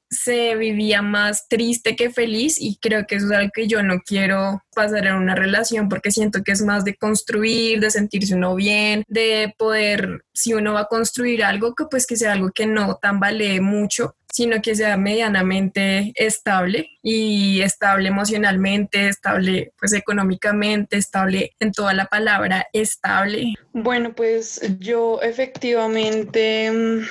[0.10, 4.00] se vivía más triste que feliz y creo que eso es algo que yo no
[4.00, 8.56] quiero pasar en una relación porque siento que es más de construir, de sentirse uno
[8.56, 12.66] bien, de poder, si uno va a construir algo, que pues que sea algo que
[12.66, 21.56] no tambalee mucho, sino que sea medianamente estable y estable emocionalmente, estable pues económicamente, estable
[21.60, 23.54] en toda la palabra, estable.
[23.74, 27.06] Bueno, pues yo efectivamente mm,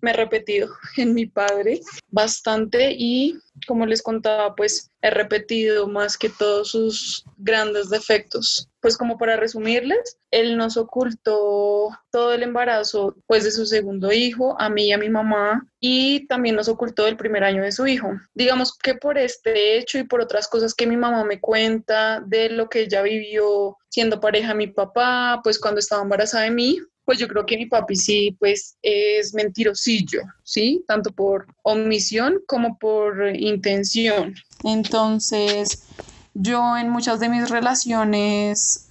[0.00, 6.18] me he repetido en mi padre bastante y como les contaba, pues he repetido más
[6.18, 8.68] que todos sus grandes defectos.
[8.84, 14.60] Pues como para resumirles, él nos ocultó todo el embarazo pues de su segundo hijo,
[14.60, 17.86] a mí y a mi mamá, y también nos ocultó el primer año de su
[17.86, 18.10] hijo.
[18.34, 22.50] Digamos que por este hecho y por otras cosas que mi mamá me cuenta de
[22.50, 26.78] lo que ella vivió siendo pareja de mi papá, pues cuando estaba embarazada de mí,
[27.06, 30.84] pues yo creo que mi papi sí, pues es mentirosillo, ¿sí?
[30.86, 34.34] Tanto por omisión como por intención.
[34.62, 35.86] Entonces,
[36.34, 38.88] yo en muchas de mis relaciones,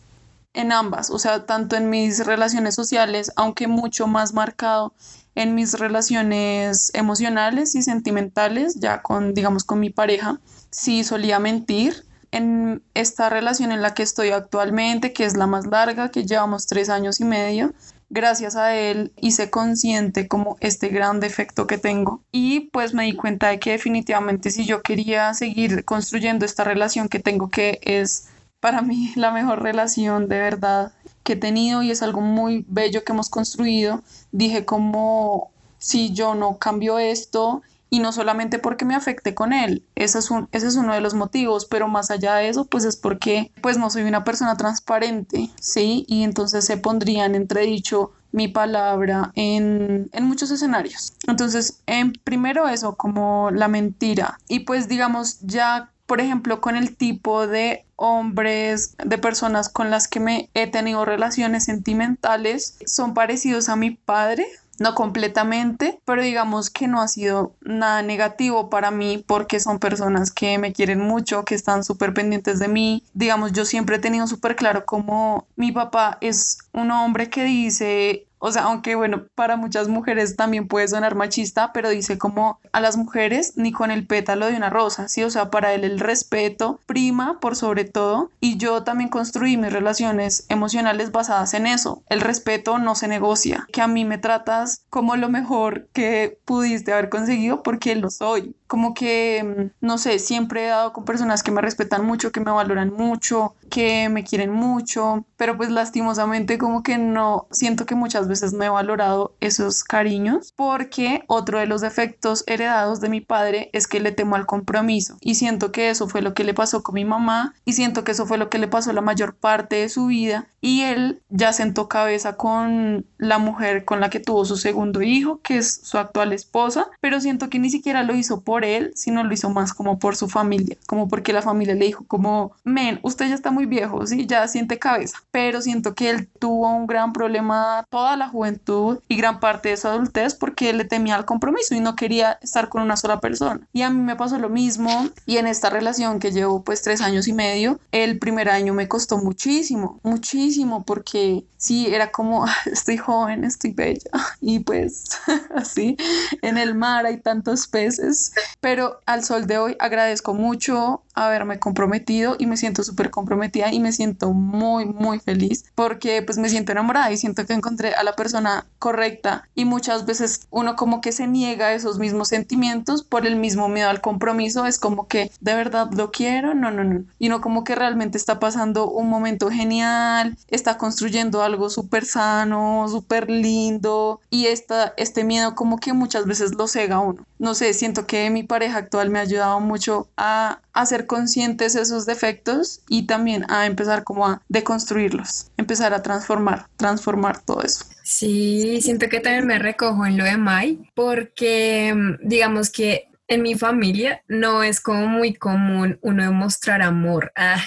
[0.54, 4.94] en ambas, o sea, tanto en mis relaciones sociales, aunque mucho más marcado
[5.36, 12.06] en mis relaciones emocionales y sentimentales, ya con, digamos, con mi pareja, sí solía mentir.
[12.32, 16.66] En esta relación en la que estoy actualmente, que es la más larga, que llevamos
[16.66, 17.74] tres años y medio,
[18.14, 23.16] gracias a él hice consciente como este gran defecto que tengo y pues me di
[23.16, 28.30] cuenta de que definitivamente si yo quería seguir construyendo esta relación que tengo que es
[28.60, 33.04] para mí la mejor relación de verdad que he tenido y es algo muy bello
[33.04, 38.96] que hemos construido, dije como si yo no cambio esto y no solamente porque me
[38.96, 42.34] afecte con él, ese es, un, ese es uno de los motivos, pero más allá
[42.34, 46.04] de eso, pues es porque pues no soy una persona transparente, ¿sí?
[46.08, 51.14] Y entonces se pondrían entredicho mi palabra en, en muchos escenarios.
[51.28, 54.40] Entonces, en primero eso, como la mentira.
[54.48, 60.08] Y pues digamos, ya por ejemplo, con el tipo de hombres, de personas con las
[60.08, 64.46] que me he tenido relaciones sentimentales, son parecidos a mi padre,
[64.80, 70.32] no completamente, pero digamos que no ha sido nada negativo para mí porque son personas
[70.32, 73.04] que me quieren mucho, que están súper pendientes de mí.
[73.14, 78.28] Digamos, yo siempre he tenido súper claro como mi papá es un hombre que dice
[78.46, 82.82] o sea, aunque bueno, para muchas mujeres también puede sonar machista, pero dice como a
[82.82, 85.24] las mujeres ni con el pétalo de una rosa, ¿sí?
[85.24, 89.72] O sea, para él el respeto prima por sobre todo y yo también construí mis
[89.72, 92.04] relaciones emocionales basadas en eso.
[92.10, 96.92] El respeto no se negocia, que a mí me tratas como lo mejor que pudiste
[96.92, 98.58] haber conseguido porque lo soy.
[98.68, 102.42] Como que, mm, no sé, siempre he dado con personas que me respetan mucho, que
[102.42, 107.96] me valoran mucho, que me quieren mucho, pero pues lastimosamente como que no, siento que
[107.96, 113.22] muchas veces no he valorado esos cariños porque otro de los defectos heredados de mi
[113.22, 115.18] padre es que le temo al compromiso.
[115.22, 118.12] Y siento que eso fue lo que le pasó con mi mamá y siento que
[118.12, 120.48] eso fue lo que le pasó la mayor parte de su vida.
[120.62, 125.42] Y él ya sentó cabeza con la mujer con la que tuvo su segundo hijo,
[125.42, 129.24] que es su actual esposa, pero siento que ni siquiera lo hizo por él, sino
[129.24, 133.00] lo hizo más como por su familia, como porque la familia le dijo como, men,
[133.04, 136.88] usted ya está muy viejo, sí, ya siente cabeza, pero siento que él tuvo un
[136.88, 141.16] gran problema toda la la juventud y gran parte de su adultez porque le temía
[141.16, 143.68] al compromiso y no quería estar con una sola persona.
[143.74, 147.02] Y a mí me pasó lo mismo y en esta relación que llevo pues tres
[147.02, 152.98] años y medio, el primer año me costó muchísimo, muchísimo porque sí, era como, estoy
[152.98, 154.12] joven, estoy bella
[154.42, 155.10] y pues
[155.56, 155.98] así,
[156.42, 162.36] en el mar hay tantos peces, pero al sol de hoy agradezco mucho haberme comprometido
[162.40, 166.72] y me siento súper comprometida y me siento muy, muy feliz porque pues me siento
[166.72, 171.28] enamorada y siento que encontré la persona correcta y muchas veces uno como que se
[171.28, 175.56] niega a esos mismos sentimientos por el mismo miedo al compromiso, es como que de
[175.56, 179.50] verdad lo quiero, no, no, no, y no como que realmente está pasando un momento
[179.50, 186.26] genial, está construyendo algo súper sano, súper lindo y esta, este miedo como que muchas
[186.26, 187.26] veces lo cega uno.
[187.40, 192.06] No sé, siento que mi pareja actual me ha ayudado mucho a hacer conscientes esos
[192.06, 197.86] defectos y también a empezar como a deconstruirlos, empezar a transformar, transformar todo eso.
[198.04, 203.42] Sí, siento que también me recojo en lo de Mai, porque mm, digamos que en
[203.42, 207.32] mi familia no es como muy común uno demostrar amor.
[207.46, 207.62] Ah,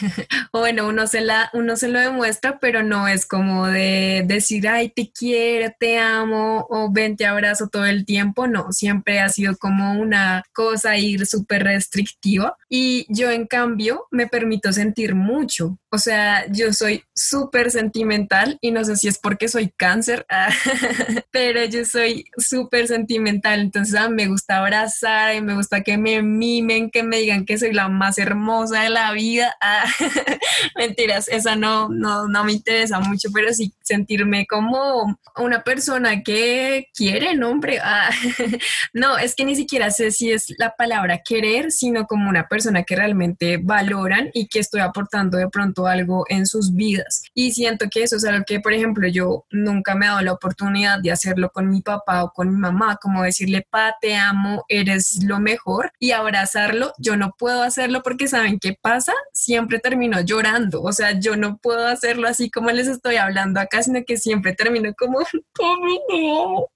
[0.52, 4.68] o bueno, uno se, la, uno se lo demuestra, pero no es como de decir,
[4.68, 8.46] ay, te quiero, te amo, o ven, te abrazo todo el tiempo.
[8.46, 12.56] No, siempre ha sido como una cosa ir súper restrictiva.
[12.70, 15.78] Y yo, en cambio, me permito sentir mucho.
[15.90, 20.26] O sea, yo soy súper sentimental y no sé si es porque soy cáncer,
[21.30, 23.60] pero yo soy súper sentimental.
[23.60, 27.56] Entonces, ah, me gusta abrazar y me gusta que me mimen, que me digan que
[27.56, 29.54] soy la más hermosa de la vida.
[29.60, 29.84] Ah,
[30.76, 36.88] mentiras, esa no, no, no me interesa mucho, pero sí sentirme como una persona que
[36.94, 37.78] quiere, ¿no, hombre?
[37.82, 38.10] Ah,
[38.92, 42.82] no, es que ni siquiera sé si es la palabra querer, sino como una persona
[42.82, 47.24] que realmente valoran y que estoy aportando de pronto algo en sus vidas.
[47.34, 50.32] Y siento que eso es algo que, por ejemplo, yo nunca me he dado la
[50.32, 54.64] oportunidad de hacerlo con mi papá o con mi mamá, como decirle, pa, te amo,
[54.68, 60.20] eres lo mejor y abrazarlo, yo no puedo hacerlo porque saben qué pasa, siempre termino
[60.20, 64.16] llorando, o sea, yo no puedo hacerlo así como les estoy hablando acá, sino que
[64.16, 65.18] siempre termino como,
[65.54, 66.68] como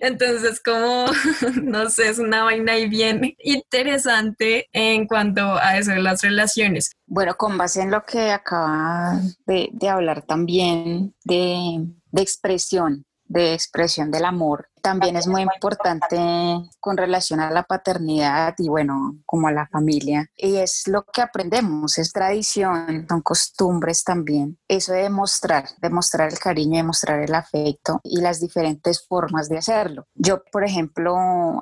[0.00, 1.06] Entonces, como,
[1.62, 6.92] no sé, es una vaina y bien interesante en cuanto a eso de las relaciones.
[7.12, 14.12] Bueno, con base en lo que acaba de, hablar también de, de expresión, de expresión
[14.12, 16.18] del amor, también es muy importante
[16.80, 20.26] con relación a la paternidad y bueno, como a la familia.
[20.36, 24.58] Y es lo que aprendemos, es tradición, son costumbres también.
[24.68, 30.06] Eso de demostrar, demostrar el cariño, demostrar el afecto y las diferentes formas de hacerlo.
[30.14, 31.14] Yo, por ejemplo,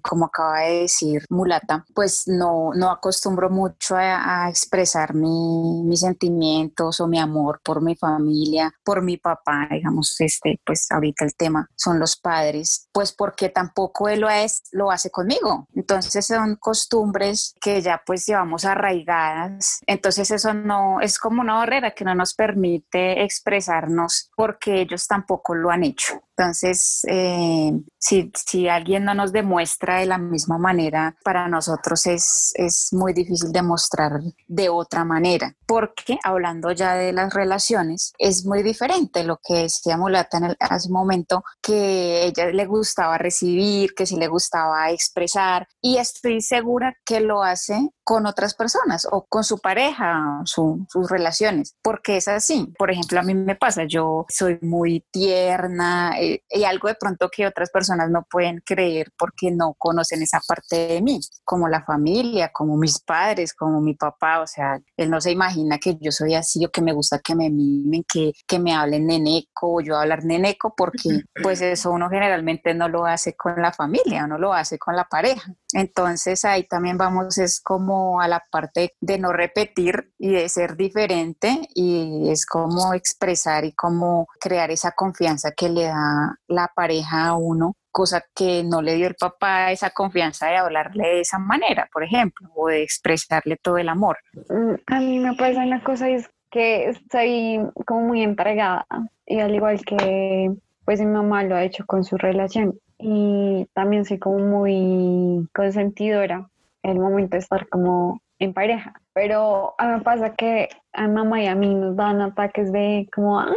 [0.03, 6.01] como acaba de decir Mulata, pues no, no acostumbro mucho a, a expresar mi, mis
[6.01, 11.35] sentimientos o mi amor por mi familia, por mi papá, digamos, este, pues ahorita el
[11.35, 14.29] tema son los padres, pues pues porque tampoco él lo,
[14.73, 15.67] lo hace conmigo.
[15.75, 19.81] Entonces son costumbres que ya pues llevamos arraigadas.
[19.87, 25.55] Entonces eso no es como una barrera que no nos permite expresarnos porque ellos tampoco
[25.55, 26.23] lo han hecho.
[26.39, 32.53] Entonces, eh, si, si, alguien no nos demuestra de la misma manera, para nosotros es,
[32.55, 38.63] es muy difícil demostrar de otra manera, porque hablando ya de las relaciones, es muy
[38.63, 43.95] diferente lo que decía Mulata en el, hace un momento, que ella le gustaba recibir,
[43.97, 49.27] que sí le gustaba expresar, y estoy segura que lo hace con otras personas o
[49.29, 52.73] con su pareja, sus relaciones, porque es así.
[52.79, 57.29] Por ejemplo, a mí me pasa, yo soy muy tierna eh, y algo de pronto
[57.29, 61.85] que otras personas no pueden creer porque no conocen esa parte de mí, como la
[61.85, 66.11] familia, como mis padres, como mi papá, o sea, él no se imagina que yo
[66.11, 69.81] soy así o que me gusta que me mimen, que, que me hablen neneco o
[69.83, 74.39] yo hablar neneco, porque pues eso uno generalmente no lo hace con la familia, uno
[74.39, 75.53] lo hace con la pareja.
[75.75, 80.77] Entonces ahí también vamos, es como a la parte de no repetir y de ser
[80.77, 87.29] diferente y es como expresar y como crear esa confianza que le da la pareja
[87.29, 91.39] a uno cosa que no le dio el papá esa confianza de hablarle de esa
[91.39, 94.19] manera, por ejemplo, o de expresarle todo el amor.
[94.49, 98.87] Mm, a mí me pasa una cosa y es que estoy como muy entregada
[99.27, 100.53] y al igual que
[100.85, 106.37] pues mi mamá lo ha hecho con su relación y también soy como muy consentidora
[106.37, 106.47] en
[106.83, 108.93] el momento de estar como en pareja.
[109.13, 113.09] Pero a mí me pasa que a mamá y a mí nos dan ataques de
[113.13, 113.55] como, ay,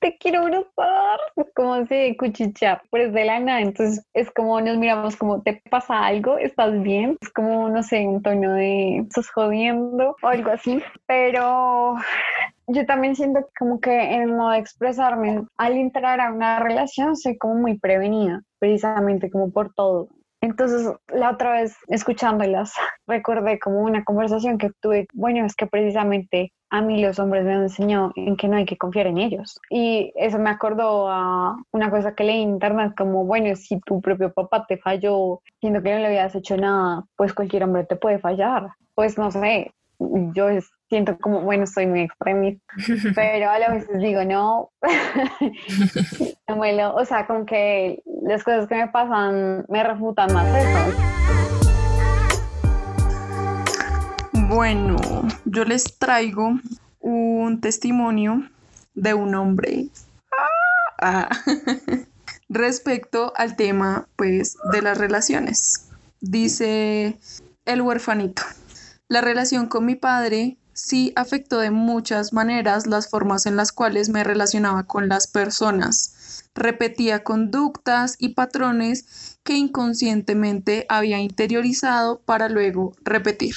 [0.00, 1.20] te quiero abrazar,
[1.54, 3.60] como si cuchichear, pues de la nada.
[3.60, 6.38] Entonces es como nos miramos como, ¿te pasa algo?
[6.38, 7.16] ¿Estás bien?
[7.20, 10.16] Es como, no sé, un tono de, ¿estás jodiendo?
[10.22, 10.82] O algo así.
[11.06, 11.96] Pero
[12.68, 17.16] yo también siento como que en el modo de expresarme, al entrar a una relación,
[17.16, 20.08] soy como muy prevenida, precisamente como por todo.
[20.40, 22.72] Entonces, la otra vez escuchándolas,
[23.06, 27.54] recordé como una conversación que tuve, bueno, es que precisamente a mí los hombres me
[27.54, 29.58] han enseñado en que no hay que confiar en ellos.
[29.70, 34.00] Y eso me acordó a una cosa que leí en internet, como, bueno, si tu
[34.00, 37.96] propio papá te falló, siendo que no le habías hecho nada, pues cualquier hombre te
[37.96, 38.68] puede fallar.
[38.94, 40.48] Pues no sé, yo
[40.88, 42.74] siento como, bueno, soy muy extremista,
[43.14, 44.70] pero a vez digo, no,
[46.48, 51.18] no o sea, como que las cosas que me pasan me refutan más eso.
[54.48, 54.96] Bueno,
[55.44, 56.54] yo les traigo
[57.00, 58.48] un testimonio
[58.94, 59.88] de un hombre
[61.00, 61.28] ah,
[62.48, 65.90] respecto al tema, pues, de las relaciones.
[66.20, 67.18] Dice
[67.66, 68.42] el huerfanito.
[69.10, 74.10] La relación con mi padre sí afectó de muchas maneras las formas en las cuales
[74.10, 76.44] me relacionaba con las personas.
[76.54, 83.54] Repetía conductas y patrones que inconscientemente había interiorizado para luego repetir.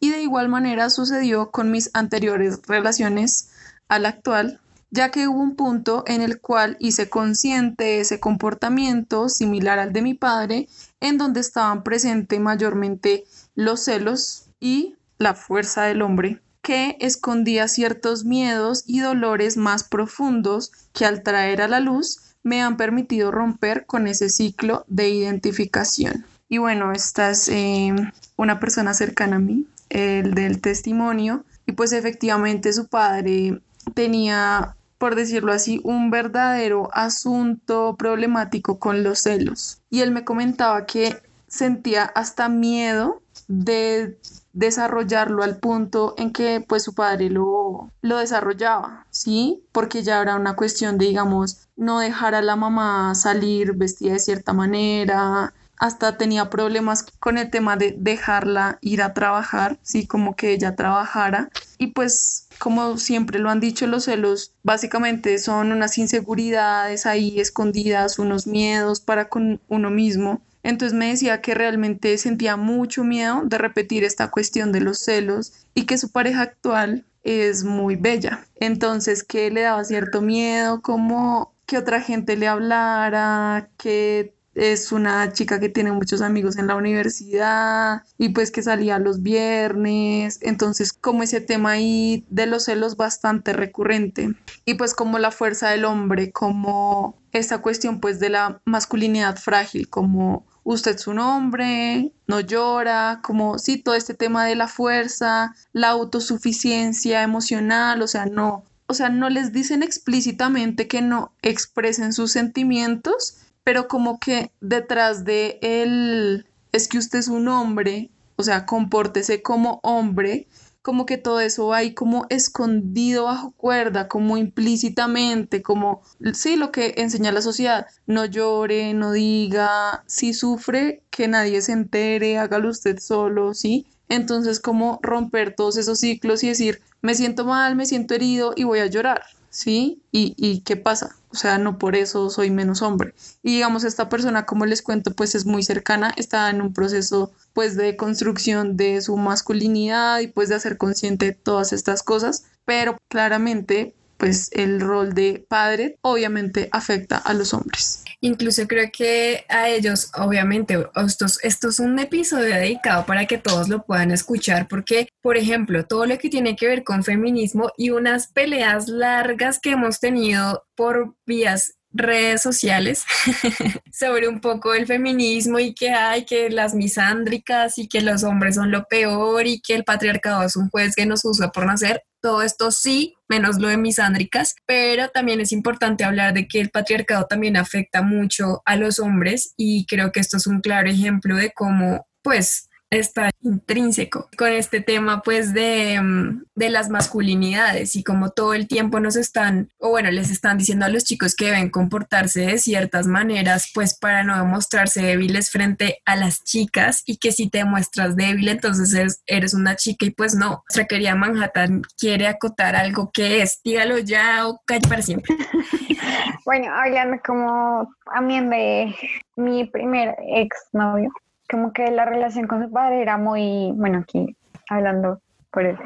[0.00, 3.50] Y de igual manera sucedió con mis anteriores relaciones
[3.88, 9.28] a la actual, ya que hubo un punto en el cual hice consciente ese comportamiento
[9.28, 10.68] similar al de mi padre,
[11.00, 13.24] en donde estaban presentes mayormente
[13.54, 20.72] los celos y la fuerza del hombre que escondía ciertos miedos y dolores más profundos
[20.92, 26.26] que al traer a la luz me han permitido romper con ese ciclo de identificación.
[26.48, 27.94] Y bueno, esta es eh,
[28.34, 33.60] una persona cercana a mí, el del testimonio, y pues efectivamente su padre
[33.94, 39.80] tenía, por decirlo así, un verdadero asunto problemático con los celos.
[39.90, 44.16] Y él me comentaba que sentía hasta miedo de
[44.56, 49.62] desarrollarlo al punto en que pues su padre lo, lo desarrollaba, ¿sí?
[49.70, 54.18] Porque ya era una cuestión de, digamos, no dejar a la mamá salir vestida de
[54.18, 60.34] cierta manera, hasta tenía problemas con el tema de dejarla ir a trabajar, sí, como
[60.34, 61.50] que ella trabajara.
[61.76, 68.18] Y pues, como siempre lo han dicho, los celos básicamente son unas inseguridades ahí escondidas,
[68.18, 73.56] unos miedos para con uno mismo entonces me decía que realmente sentía mucho miedo de
[73.56, 78.44] repetir esta cuestión de los celos y que su pareja actual es muy bella.
[78.56, 85.32] Entonces que le daba cierto miedo como que otra gente le hablara, que es una
[85.32, 90.92] chica que tiene muchos amigos en la universidad y pues que salía los viernes, entonces
[90.92, 95.84] como ese tema ahí de los celos bastante recurrente y pues como la fuerza del
[95.84, 102.40] hombre, como esta cuestión pues de la masculinidad frágil, como usted es un hombre, no
[102.40, 108.64] llora, como sí, todo este tema de la fuerza, la autosuficiencia emocional, o sea, no,
[108.88, 115.24] o sea, no les dicen explícitamente que no expresen sus sentimientos, pero como que detrás
[115.24, 120.48] de él es que usted es un hombre, o sea, compórtese como hombre,
[120.86, 126.70] como que todo eso va ahí como escondido bajo cuerda, como implícitamente, como sí, lo
[126.70, 132.70] que enseña la sociedad, no llore, no diga, si sufre, que nadie se entere, hágalo
[132.70, 133.88] usted solo, ¿sí?
[134.08, 138.62] Entonces, como romper todos esos ciclos y decir, me siento mal, me siento herido y
[138.62, 140.02] voy a llorar, ¿sí?
[140.12, 141.16] ¿Y, y qué pasa?
[141.30, 143.14] O sea, no por eso soy menos hombre.
[143.42, 147.32] Y digamos, esta persona, como les cuento, pues es muy cercana, está en un proceso
[147.52, 152.96] pues de construcción de su masculinidad y pues de hacer consciente todas estas cosas, pero
[153.08, 158.05] claramente pues el rol de padre obviamente afecta a los hombres.
[158.20, 163.68] Incluso creo que a ellos, obviamente, esto, esto es un episodio dedicado para que todos
[163.68, 167.90] lo puedan escuchar, porque, por ejemplo, todo lo que tiene que ver con feminismo y
[167.90, 173.04] unas peleas largas que hemos tenido por vías redes sociales
[173.92, 178.56] sobre un poco el feminismo y que hay que las misándricas y que los hombres
[178.56, 182.02] son lo peor y que el patriarcado es un juez que nos usa por nacer.
[182.26, 186.70] Todo esto sí, menos lo de misándricas, pero también es importante hablar de que el
[186.70, 191.36] patriarcado también afecta mucho a los hombres y creo que esto es un claro ejemplo
[191.36, 198.02] de cómo pues está intrínseco con este tema pues de, mm, de, las masculinidades y
[198.02, 201.46] como todo el tiempo nos están, o bueno, les están diciendo a los chicos que
[201.46, 207.18] deben comportarse de ciertas maneras pues para no demostrarse débiles frente a las chicas y
[207.18, 211.82] que si te muestras débil entonces eres, una chica y pues no, nuestra querida Manhattan
[211.98, 215.34] quiere acotar algo que es, dígalo ya o calle para siempre.
[216.44, 218.94] bueno, hablando como también de
[219.36, 221.10] mi primer ex novio,
[221.48, 224.36] como que la relación con su padre era muy, bueno, aquí
[224.68, 225.20] hablando
[225.50, 225.78] por él,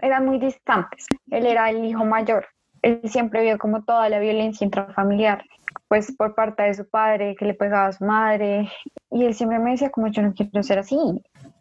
[0.00, 1.06] eran muy distantes.
[1.30, 2.46] Él era el hijo mayor.
[2.82, 5.44] Él siempre vio como toda la violencia intrafamiliar,
[5.88, 8.70] pues por parte de su padre, que le pegaba a su madre.
[9.10, 10.96] Y él siempre me decía como yo no quiero ser así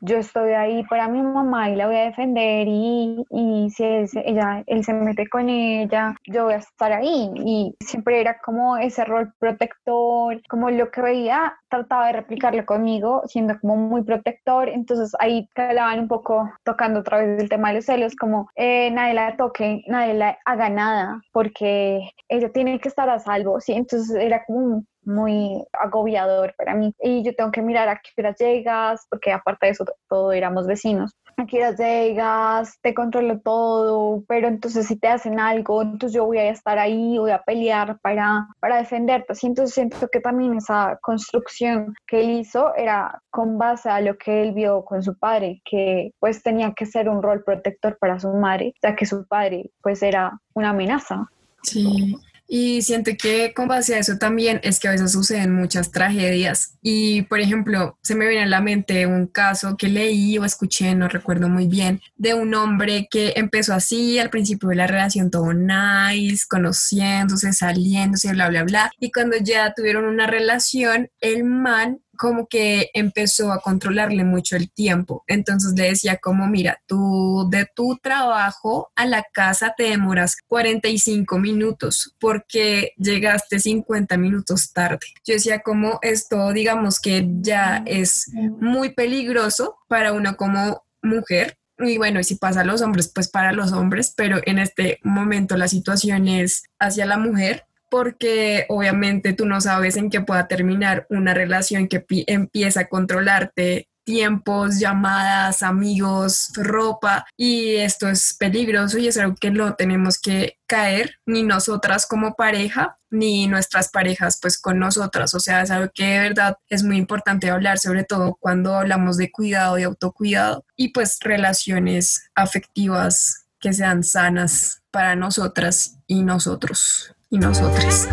[0.01, 4.63] yo estoy ahí para mi mamá y la voy a defender y, y si ella,
[4.67, 7.31] él se mete con ella, yo voy a estar ahí.
[7.35, 13.23] Y siempre era como ese rol protector, como lo que veía, trataba de replicarlo conmigo,
[13.25, 14.69] siendo como muy protector.
[14.69, 18.91] Entonces ahí hablaban un poco, tocando otra vez el tema de los celos, como eh,
[18.91, 23.73] nadie la toque, nadie la haga nada, porque ella tiene que estar a salvo, ¿sí?
[23.73, 26.93] Entonces era como muy agobiador para mí.
[27.01, 30.67] Y yo tengo que mirar a qué hora llegas, porque aparte de eso, todos éramos
[30.67, 31.15] vecinos.
[31.37, 36.25] A qué hora llegas, te controlo todo, pero entonces si te hacen algo, entonces yo
[36.25, 39.33] voy a estar ahí, voy a pelear para, para defenderte.
[39.33, 44.17] Así entonces siento que también esa construcción que él hizo era con base a lo
[44.17, 48.19] que él vio con su padre, que pues tenía que ser un rol protector para
[48.19, 51.29] su madre, ya que su padre pues era una amenaza.
[51.63, 52.15] Sí,
[52.47, 56.77] y siento que con base a eso también es que a veces suceden muchas tragedias.
[56.81, 60.95] Y por ejemplo, se me viene a la mente un caso que leí o escuché,
[60.95, 65.29] no recuerdo muy bien, de un hombre que empezó así al principio de la relación
[65.29, 68.91] todo nice, conociéndose, saliéndose, bla, bla, bla.
[68.99, 74.69] Y cuando ya tuvieron una relación, el man como que empezó a controlarle mucho el
[74.71, 75.23] tiempo.
[75.27, 81.37] Entonces le decía como, mira, tú de tu trabajo a la casa te demoras 45
[81.39, 84.99] minutos porque llegaste 50 minutos tarde.
[85.25, 91.97] Yo decía como esto, digamos que ya es muy peligroso para uno como mujer y
[91.97, 95.67] bueno, si pasa a los hombres, pues para los hombres, pero en este momento la
[95.67, 101.33] situación es hacia la mujer porque obviamente tú no sabes en qué pueda terminar una
[101.33, 109.17] relación que empieza a controlarte tiempos, llamadas, amigos, ropa y esto es peligroso y es
[109.17, 114.79] algo que no tenemos que caer ni nosotras como pareja ni nuestras parejas pues con
[114.79, 118.75] nosotras, o sea, es algo que de verdad es muy importante hablar, sobre todo cuando
[118.75, 126.23] hablamos de cuidado y autocuidado y pues relaciones afectivas que sean sanas para nosotras y
[126.23, 128.07] nosotros y nosotras.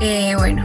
[0.00, 0.64] Eh, bueno,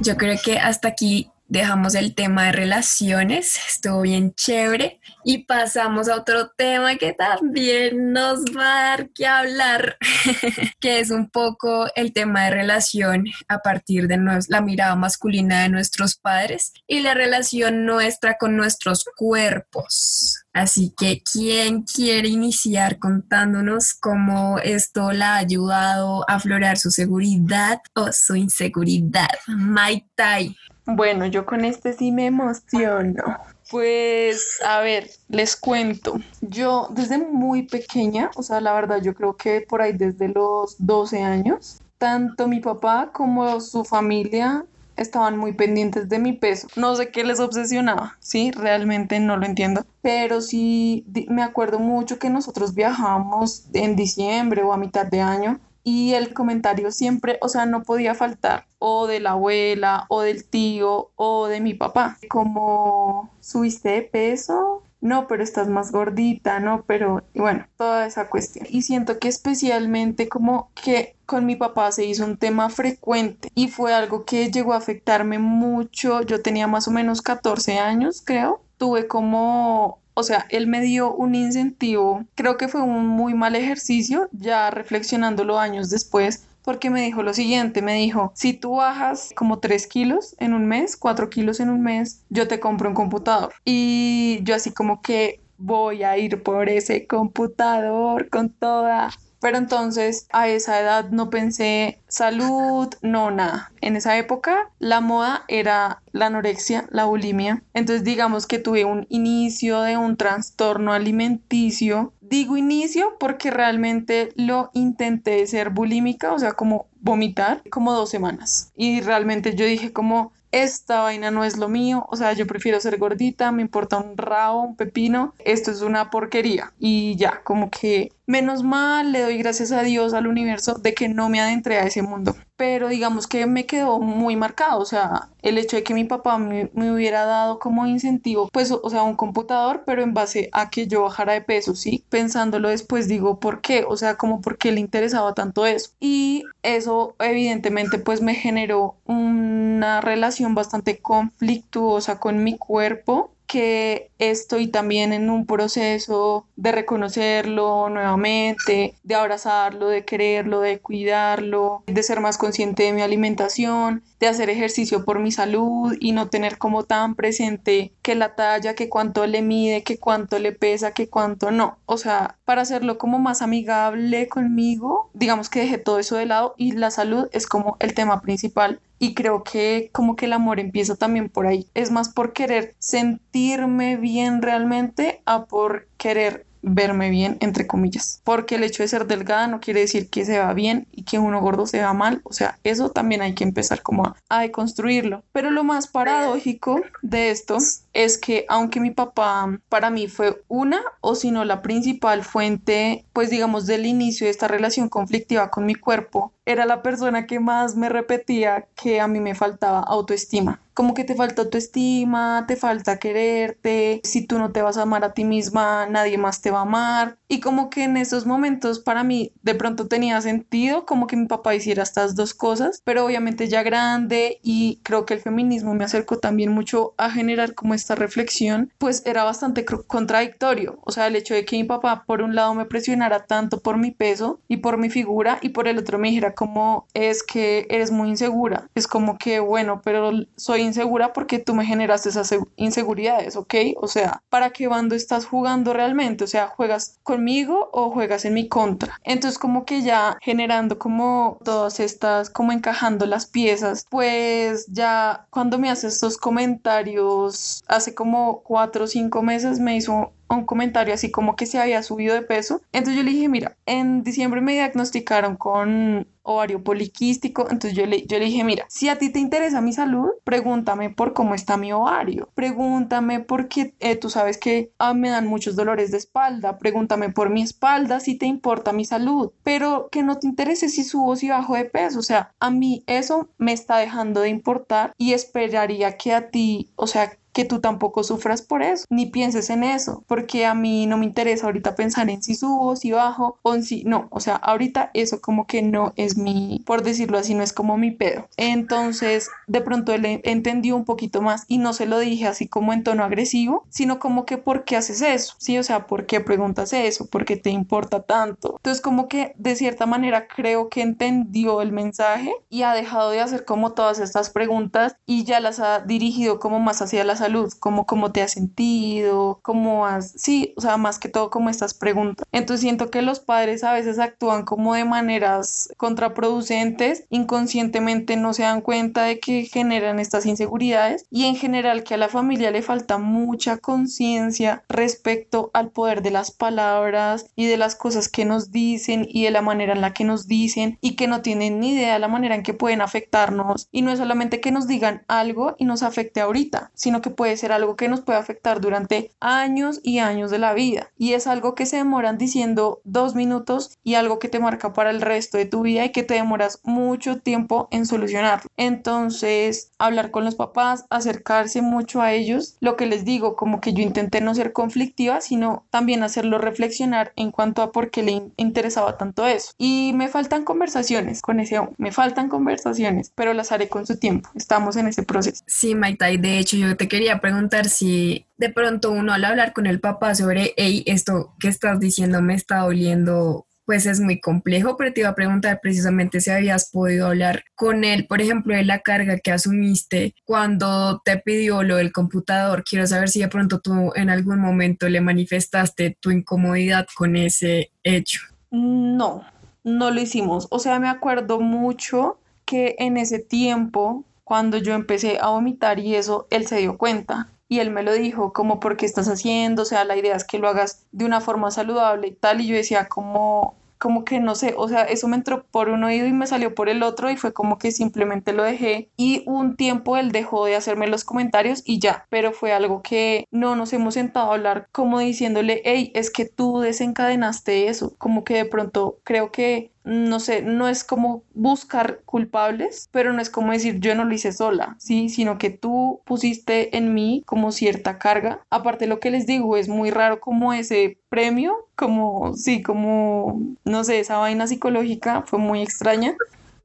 [0.00, 6.08] yo creo que hasta aquí dejamos el tema de relaciones, estuvo bien chévere y pasamos
[6.08, 9.96] a otro tema que también nos va a dar que hablar,
[10.80, 14.18] que es un poco el tema de relación a partir de
[14.48, 20.44] la mirada masculina de nuestros padres y la relación nuestra con nuestros cuerpos.
[20.52, 27.78] Así que, ¿quién quiere iniciar contándonos cómo esto la ha ayudado a aflorar su seguridad
[27.94, 29.30] o su inseguridad?
[29.46, 30.56] Mai Tai.
[30.90, 33.22] Bueno, yo con este sí me emociono.
[33.70, 36.18] Pues, a ver, les cuento.
[36.40, 40.76] Yo desde muy pequeña, o sea, la verdad, yo creo que por ahí desde los
[40.78, 44.64] 12 años, tanto mi papá como su familia
[44.96, 46.68] estaban muy pendientes de mi peso.
[46.74, 52.18] No sé qué les obsesionaba, sí, realmente no lo entiendo, pero sí me acuerdo mucho
[52.18, 57.48] que nosotros viajábamos en diciembre o a mitad de año y el comentario siempre, o
[57.48, 62.18] sea, no podía faltar, o de la abuela, o del tío, o de mi papá,
[62.28, 68.66] como subiste de peso, no, pero estás más gordita, no, pero bueno, toda esa cuestión.
[68.68, 73.68] Y siento que especialmente como que con mi papá se hizo un tema frecuente y
[73.68, 76.20] fue algo que llegó a afectarme mucho.
[76.22, 78.60] Yo tenía más o menos 14 años, creo.
[78.76, 83.54] Tuve como o sea, él me dio un incentivo, creo que fue un muy mal
[83.54, 89.30] ejercicio, ya reflexionándolo años después, porque me dijo lo siguiente, me dijo, si tú bajas
[89.36, 92.96] como 3 kilos en un mes, 4 kilos en un mes, yo te compro un
[92.96, 93.52] computador.
[93.64, 99.10] Y yo así como que voy a ir por ese computador con toda
[99.40, 103.72] pero entonces a esa edad no pensé salud, no nada.
[103.80, 107.62] En esa época la moda era la anorexia, la bulimia.
[107.74, 112.12] Entonces digamos que tuve un inicio de un trastorno alimenticio.
[112.20, 118.72] Digo inicio porque realmente lo intenté ser bulímica, o sea, como vomitar, como dos semanas.
[118.76, 122.80] Y realmente yo dije como esta vaina no es lo mío, o sea, yo prefiero
[122.80, 126.72] ser gordita, me importa un rabo, un pepino, esto es una porquería.
[126.78, 131.08] Y ya, como que menos mal, le doy gracias a Dios, al universo, de que
[131.08, 132.36] no me adentré a ese mundo.
[132.56, 136.36] Pero digamos que me quedó muy marcado, o sea, el hecho de que mi papá
[136.36, 140.86] me, hubiera dado como incentivo, pues, o sea, un computador, pero en base a que
[140.86, 142.04] yo bajara de peso, ¿sí?
[142.10, 143.84] Pensándolo después, digo, ¿por qué?
[143.88, 145.92] O sea, como por qué le interesaba tanto eso.
[145.98, 154.68] Y eso, evidentemente, pues me generó una relación bastante conflictuosa con mi cuerpo que estoy
[154.68, 162.20] también en un proceso de reconocerlo nuevamente, de abrazarlo, de quererlo, de cuidarlo, de ser
[162.20, 166.84] más consciente de mi alimentación, de hacer ejercicio por mi salud y no tener como
[166.84, 171.50] tan presente que la talla, que cuánto le mide, que cuánto le pesa, que cuánto
[171.50, 171.78] no.
[171.86, 176.54] O sea, para hacerlo como más amigable conmigo, digamos que dejé todo eso de lado
[176.58, 180.60] y la salud es como el tema principal y creo que como que el amor
[180.60, 181.68] empieza también por ahí.
[181.74, 188.20] Es más por querer sentirme bien realmente a por querer verme bien, entre comillas.
[188.24, 191.18] Porque el hecho de ser delgada no quiere decir que se va bien y que
[191.18, 192.20] uno gordo se va mal.
[192.24, 195.22] O sea, eso también hay que empezar como a, a deconstruirlo.
[195.32, 197.58] Pero lo más paradójico de esto
[197.98, 203.04] es que aunque mi papá para mí fue una o si no la principal fuente,
[203.12, 207.40] pues digamos del inicio de esta relación conflictiva con mi cuerpo, era la persona que
[207.40, 210.60] más me repetía que a mí me faltaba autoestima.
[210.74, 215.04] Como que te falta autoestima, te falta quererte, si tú no te vas a amar
[215.04, 217.17] a ti misma, nadie más te va a amar.
[217.28, 221.26] Y como que en esos momentos para mí de pronto tenía sentido como que mi
[221.26, 225.84] papá hiciera estas dos cosas, pero obviamente ya grande y creo que el feminismo me
[225.84, 230.78] acercó también mucho a generar como esta reflexión, pues era bastante contradictorio.
[230.84, 233.76] O sea, el hecho de que mi papá por un lado me presionara tanto por
[233.76, 237.66] mi peso y por mi figura y por el otro me dijera como es que
[237.70, 238.68] eres muy insegura.
[238.74, 243.54] Es como que bueno, pero soy insegura porque tú me generaste esas inseguridades, ¿ok?
[243.76, 246.24] O sea, ¿para qué bando estás jugando realmente?
[246.24, 249.00] O sea, ¿juegas conmigo o juegas en mi contra?
[249.02, 255.58] Entonces como que ya generando como todas estas, como encajando las piezas, pues ya cuando
[255.58, 261.10] me hace estos comentarios hace como cuatro o cinco meses me hizo un comentario así
[261.10, 262.60] como que se había subido de peso.
[262.72, 267.42] Entonces yo le dije, mira, en diciembre me diagnosticaron con ovario poliquístico.
[267.50, 270.90] Entonces yo le, yo le dije, mira, si a ti te interesa mi salud, pregúntame
[270.90, 272.28] por cómo está mi ovario.
[272.34, 276.58] Pregúntame porque eh, tú sabes que ah, me dan muchos dolores de espalda.
[276.58, 279.32] Pregúntame por mi espalda si te importa mi salud.
[279.42, 281.98] Pero que no te interese si subo o si bajo de peso.
[281.98, 286.70] O sea, a mí eso me está dejando de importar y esperaría que a ti,
[286.76, 290.86] o sea, que tú tampoco sufras por eso, ni pienses en eso, porque a mí
[290.86, 294.18] no me interesa ahorita pensar en si subo, si bajo o en si no, o
[294.18, 297.92] sea, ahorita eso como que no es mi, por decirlo así, no es como mi
[297.92, 298.26] pedo.
[298.36, 302.72] Entonces, de pronto él entendió un poquito más y no se lo dije así como
[302.72, 305.34] en tono agresivo, sino como que ¿por qué haces eso?
[305.38, 307.06] Sí, o sea, ¿por qué preguntas eso?
[307.06, 308.54] ¿Por qué te importa tanto?
[308.56, 313.20] Entonces, como que de cierta manera creo que entendió el mensaje y ha dejado de
[313.20, 317.52] hacer como todas estas preguntas y ya las ha dirigido como más hacia la salud
[317.60, 321.74] como cómo te has sentido, cómo has, sí, o sea, más que todo como estas
[321.74, 322.26] preguntas.
[322.32, 328.44] Entonces siento que los padres a veces actúan como de maneras contraproducentes, inconscientemente no se
[328.44, 332.62] dan cuenta de que generan estas inseguridades y en general que a la familia le
[332.62, 338.50] falta mucha conciencia respecto al poder de las palabras y de las cosas que nos
[338.50, 341.72] dicen y de la manera en la que nos dicen y que no tienen ni
[341.72, 345.04] idea de la manera en que pueden afectarnos y no es solamente que nos digan
[345.08, 349.10] algo y nos afecte ahorita, sino que puede ser algo que nos puede afectar durante
[349.18, 350.92] años y años de la vida.
[350.96, 354.90] Y es algo que se demoran diciendo dos minutos y algo que te marca para
[354.90, 358.48] el resto de tu vida y que te demoras mucho tiempo en solucionarlo.
[358.56, 363.72] Entonces, hablar con los papás, acercarse mucho a ellos, lo que les digo, como que
[363.72, 368.22] yo intenté no ser conflictiva, sino también hacerlo reflexionar en cuanto a por qué le
[368.36, 369.50] interesaba tanto eso.
[369.58, 374.30] Y me faltan conversaciones con ese me faltan conversaciones, pero las haré con su tiempo.
[374.36, 375.42] Estamos en ese proceso.
[375.48, 379.52] Sí, Maita, y de hecho yo te quería preguntar si de pronto uno al hablar
[379.52, 384.20] con el papá sobre, hey, esto que estás diciendo me está doliendo, pues es muy
[384.20, 388.54] complejo, pero te iba a preguntar precisamente si habías podido hablar con él, por ejemplo,
[388.54, 392.64] de la carga que asumiste cuando te pidió lo del computador.
[392.64, 397.70] Quiero saber si de pronto tú en algún momento le manifestaste tu incomodidad con ese
[397.82, 398.20] hecho.
[398.50, 399.24] No,
[399.64, 400.46] no lo hicimos.
[400.50, 405.94] O sea, me acuerdo mucho que en ese tiempo cuando yo empecé a vomitar y
[405.94, 409.64] eso, él se dio cuenta y él me lo dijo como porque estás haciendo, o
[409.64, 412.54] sea, la idea es que lo hagas de una forma saludable y tal, y yo
[412.54, 416.12] decía como, como que no sé, o sea, eso me entró por un oído y
[416.12, 418.90] me salió por el otro y fue como que simplemente lo dejé.
[418.98, 423.24] Y un tiempo él dejó de hacerme los comentarios y ya, pero fue algo que
[423.30, 428.24] no nos hemos sentado a hablar como diciéndole, hey, es que tú desencadenaste eso, como
[428.24, 433.30] que de pronto creo que no sé, no es como buscar culpables, pero no es
[433.30, 437.52] como decir yo no lo hice sola, sí, sino que tú pusiste en mí como
[437.52, 438.40] cierta carga.
[438.50, 443.82] Aparte lo que les digo es muy raro como ese premio, como sí, como no
[443.84, 446.14] sé, esa vaina psicológica fue muy extraña,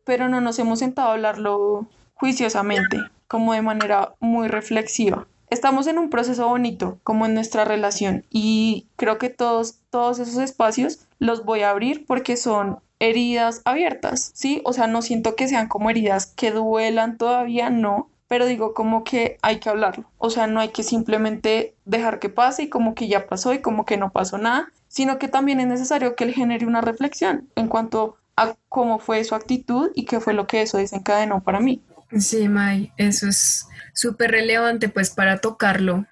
[0.04, 2.98] pero no nos hemos sentado a hablarlo juiciosamente,
[3.28, 8.88] como de manera muy reflexiva estamos en un proceso bonito, como en nuestra relación, y
[8.96, 14.62] creo que todos, todos esos espacios los voy a abrir porque son heridas abiertas, ¿sí?
[14.66, 19.04] O sea, no siento que sean como heridas que duelan todavía, no, pero digo como
[19.04, 22.96] que hay que hablarlo, o sea, no hay que simplemente dejar que pase y como
[22.96, 26.24] que ya pasó y como que no pasó nada, sino que también es necesario que
[26.24, 30.48] él genere una reflexión en cuanto a cómo fue su actitud y qué fue lo
[30.48, 31.84] que eso desencadenó para mí.
[32.20, 36.06] Sí, May, eso es súper relevante pues para tocarlo,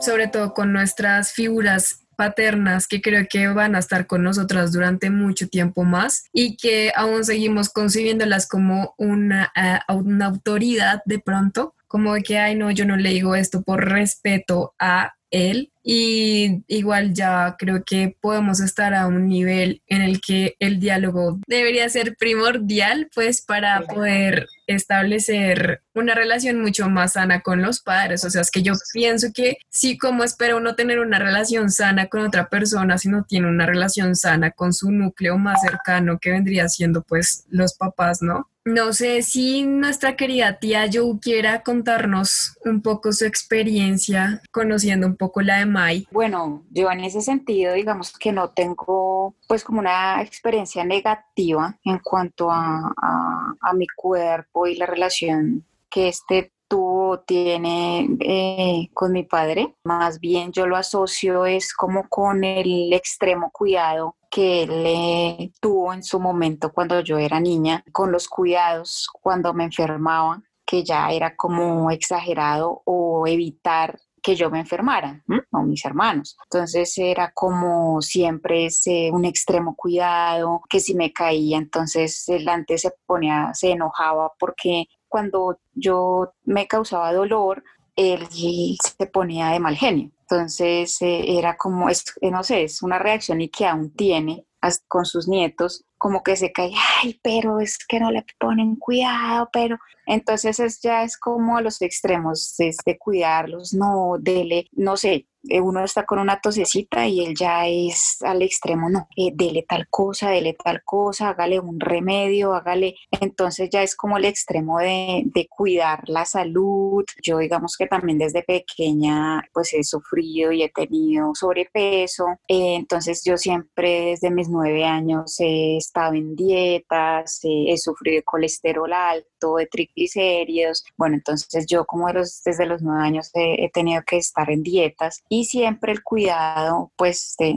[0.00, 5.10] sobre todo con nuestras figuras paternas que creo que van a estar con nosotras durante
[5.10, 11.74] mucho tiempo más y que aún seguimos concibiéndolas como una, eh, una autoridad de pronto,
[11.88, 16.62] como de que, ay, no, yo no le digo esto por respeto a él y
[16.68, 21.88] igual ya creo que podemos estar a un nivel en el que el diálogo debería
[21.88, 28.24] ser primordial pues para poder establecer una relación mucho más sana con los padres.
[28.24, 32.06] O sea, es que yo pienso que sí, como espera uno tener una relación sana
[32.06, 36.30] con otra persona si no tiene una relación sana con su núcleo más cercano que
[36.30, 38.48] vendría siendo pues los papás, ¿no?
[38.64, 45.16] No sé si nuestra querida tía Joe quiera contarnos un poco su experiencia conociendo un
[45.16, 46.06] poco la de Mai.
[46.12, 51.98] Bueno, yo en ese sentido, digamos que no tengo pues como una experiencia negativa en
[51.98, 59.24] cuanto a, a, mi cuerpo y la relación que este tuvo, tiene eh, con mi
[59.24, 59.76] padre.
[59.84, 66.02] Más bien yo lo asocio es como con el extremo cuidado que él tuvo en
[66.02, 71.36] su momento cuando yo era niña, con los cuidados cuando me enfermaba, que ya era
[71.36, 76.38] como exagerado o evitar que yo me enfermara, o mis hermanos.
[76.44, 82.82] Entonces era como siempre ese, un extremo cuidado, que si me caía, entonces él antes
[82.82, 87.62] se ponía, se enojaba porque cuando yo me causaba dolor,
[87.96, 90.10] él se ponía de mal genio.
[90.22, 94.46] Entonces eh, era como, es, eh, no sé, es una reacción y que aún tiene
[94.88, 99.48] con sus nietos, como que se cae, ay, pero es que no le ponen cuidado,
[99.52, 104.96] pero entonces es, ya es como a los extremos, es de cuidarlos, no, dele, no
[104.96, 109.32] sé, eh, uno está con una tosecita y él ya es al extremo, no, eh,
[109.34, 114.24] dele tal cosa, dele tal cosa, hágale un remedio, hágale, entonces ya es como el
[114.24, 117.04] extremo de, de cuidar la salud.
[117.22, 123.22] Yo digamos que también desde pequeña pues he sufrido y he tenido sobrepeso, eh, entonces
[123.24, 129.56] yo siempre desde mis nueve años he estado en dietas, he sufrido de colesterol alto,
[129.56, 134.62] de triglicéridos, bueno, entonces yo como desde los nueve años he tenido que estar en
[134.62, 137.56] dietas y siempre el cuidado pues de,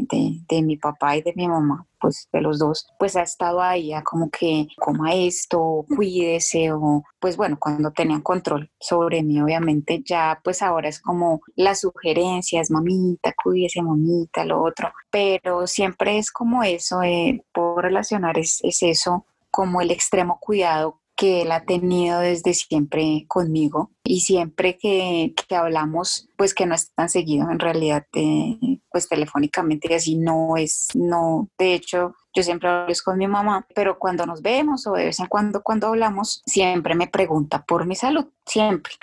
[0.49, 3.93] de, mi papá y de mi mamá pues de los dos, pues ha estado ahí
[3.93, 10.01] a como que coma esto, cuídese o pues bueno, cuando tenían control sobre mí, obviamente
[10.05, 16.31] ya pues ahora es como las sugerencias, mamita, cuídese, mamita, lo otro, pero siempre es
[16.31, 21.63] como eso, eh, puedo relacionar es, es eso, como el extremo cuidado que él ha
[21.63, 27.49] tenido desde siempre conmigo y siempre que, que hablamos, pues que no es tan seguido
[27.49, 33.18] en realidad, eh, pues telefónicamente así no es, no, de hecho yo siempre hablo con
[33.18, 37.07] mi mamá, pero cuando nos vemos o de vez en cuando cuando hablamos, siempre me
[37.07, 38.93] pregunta por mi salud, siempre,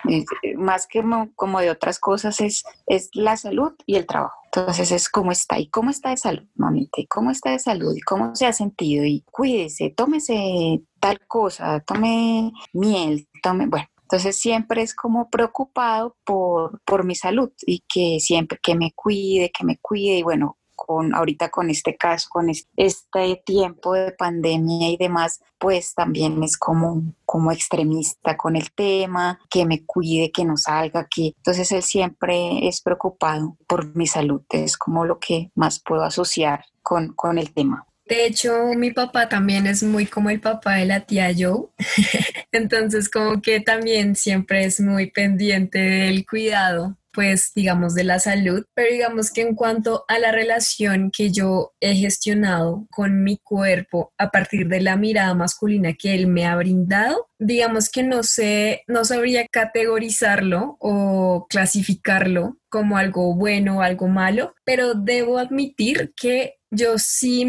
[0.57, 1.03] más que
[1.35, 4.41] como de otras cosas es, es la salud y el trabajo.
[4.55, 7.94] Entonces es cómo está y cómo está de salud, mamita, y cómo está de salud
[7.96, 14.38] y cómo se ha sentido y cuídese, tómese tal cosa, tome miel, tome, bueno, entonces
[14.38, 19.64] siempre es como preocupado por, por mi salud y que siempre que me cuide, que
[19.64, 24.97] me cuide y bueno, con ahorita con este caso, con este tiempo de pandemia y
[24.97, 30.57] demás, pues también es como, como extremista con el tema, que me cuide, que no
[30.57, 31.35] salga aquí.
[31.37, 36.64] Entonces él siempre es preocupado por mi salud, es como lo que más puedo asociar
[36.83, 37.87] con, con el tema.
[38.07, 41.68] De hecho, mi papá también es muy como el papá de la tía Joe.
[42.53, 48.65] Entonces, como que también siempre es muy pendiente del cuidado pues digamos de la salud,
[48.75, 54.13] pero digamos que en cuanto a la relación que yo he gestionado con mi cuerpo
[54.19, 58.83] a partir de la mirada masculina que él me ha brindado, digamos que no sé,
[58.87, 66.57] no sabría categorizarlo o clasificarlo como algo bueno o algo malo, pero debo admitir que
[66.71, 67.47] yo sí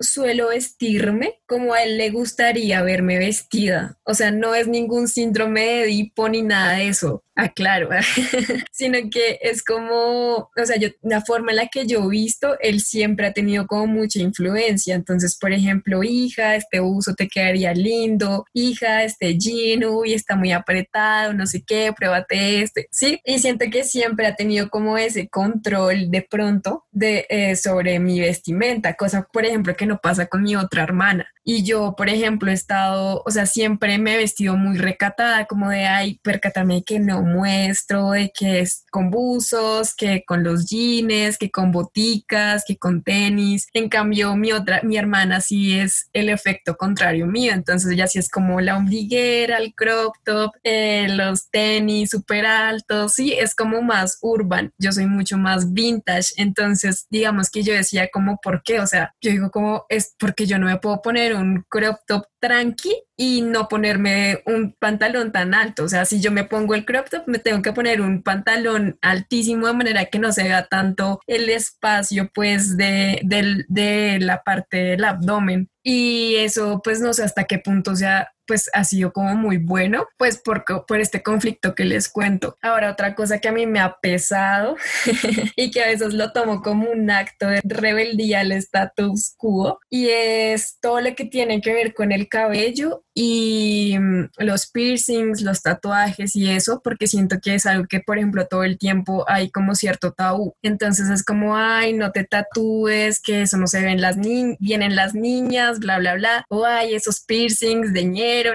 [0.00, 3.98] suelo vestirme como a él le gustaría verme vestida.
[4.04, 7.22] O sea, no es ningún síndrome de Edipo ni nada de eso.
[7.36, 7.52] Ah,
[8.70, 12.56] sino que es como, o sea, yo, la forma en la que yo he visto,
[12.60, 14.94] él siempre ha tenido como mucha influencia.
[14.94, 20.52] Entonces, por ejemplo, hija, este uso te quedaría lindo, hija, este jean, uy, está muy
[20.52, 23.20] apretado, no sé qué, pruébate este, sí.
[23.24, 28.20] Y siento que siempre ha tenido como ese control de pronto de, eh, sobre mi
[28.20, 31.26] vestimenta, cosa, por ejemplo, que no pasa con mi otra hermana.
[31.42, 35.68] Y yo, por ejemplo, he estado, o sea, siempre me he vestido muy recatada, como
[35.68, 41.38] de, ay, percátame que no muestro, de que es con buzos, que con los jeans,
[41.38, 43.68] que con boticas, que con tenis.
[43.72, 47.52] En cambio, mi otra, mi hermana sí es el efecto contrario mío.
[47.52, 53.14] Entonces ella sí es como la ombliguera, el crop top, eh, los tenis súper altos.
[53.14, 54.72] Sí, es como más urban.
[54.78, 56.34] Yo soy mucho más vintage.
[56.36, 58.80] Entonces, digamos que yo decía como, ¿por qué?
[58.80, 62.24] O sea, yo digo como, es porque yo no me puedo poner un crop top
[62.44, 65.84] tranqui y no ponerme un pantalón tan alto.
[65.84, 68.98] O sea, si yo me pongo el crop top, me tengo que poner un pantalón
[69.00, 74.76] altísimo de manera que no se vea tanto el espacio, pues, de, de la parte
[74.76, 75.70] del abdomen.
[75.82, 80.06] Y eso, pues, no sé hasta qué punto sea pues ha sido como muy bueno,
[80.16, 82.56] pues por, por este conflicto que les cuento.
[82.62, 84.76] Ahora, otra cosa que a mí me ha pesado
[85.56, 90.08] y que a veces lo tomo como un acto de rebeldía al status quo y
[90.08, 95.62] es todo lo que tiene que ver con el cabello y mm, los piercings, los
[95.62, 99.50] tatuajes y eso, porque siento que es algo que, por ejemplo, todo el tiempo hay
[99.50, 100.54] como cierto tabú.
[100.62, 104.96] Entonces es como, ay, no te tatúes, que eso no se ven las ni vienen
[104.96, 108.04] las niñas, bla, bla, bla, o ay, esos piercings de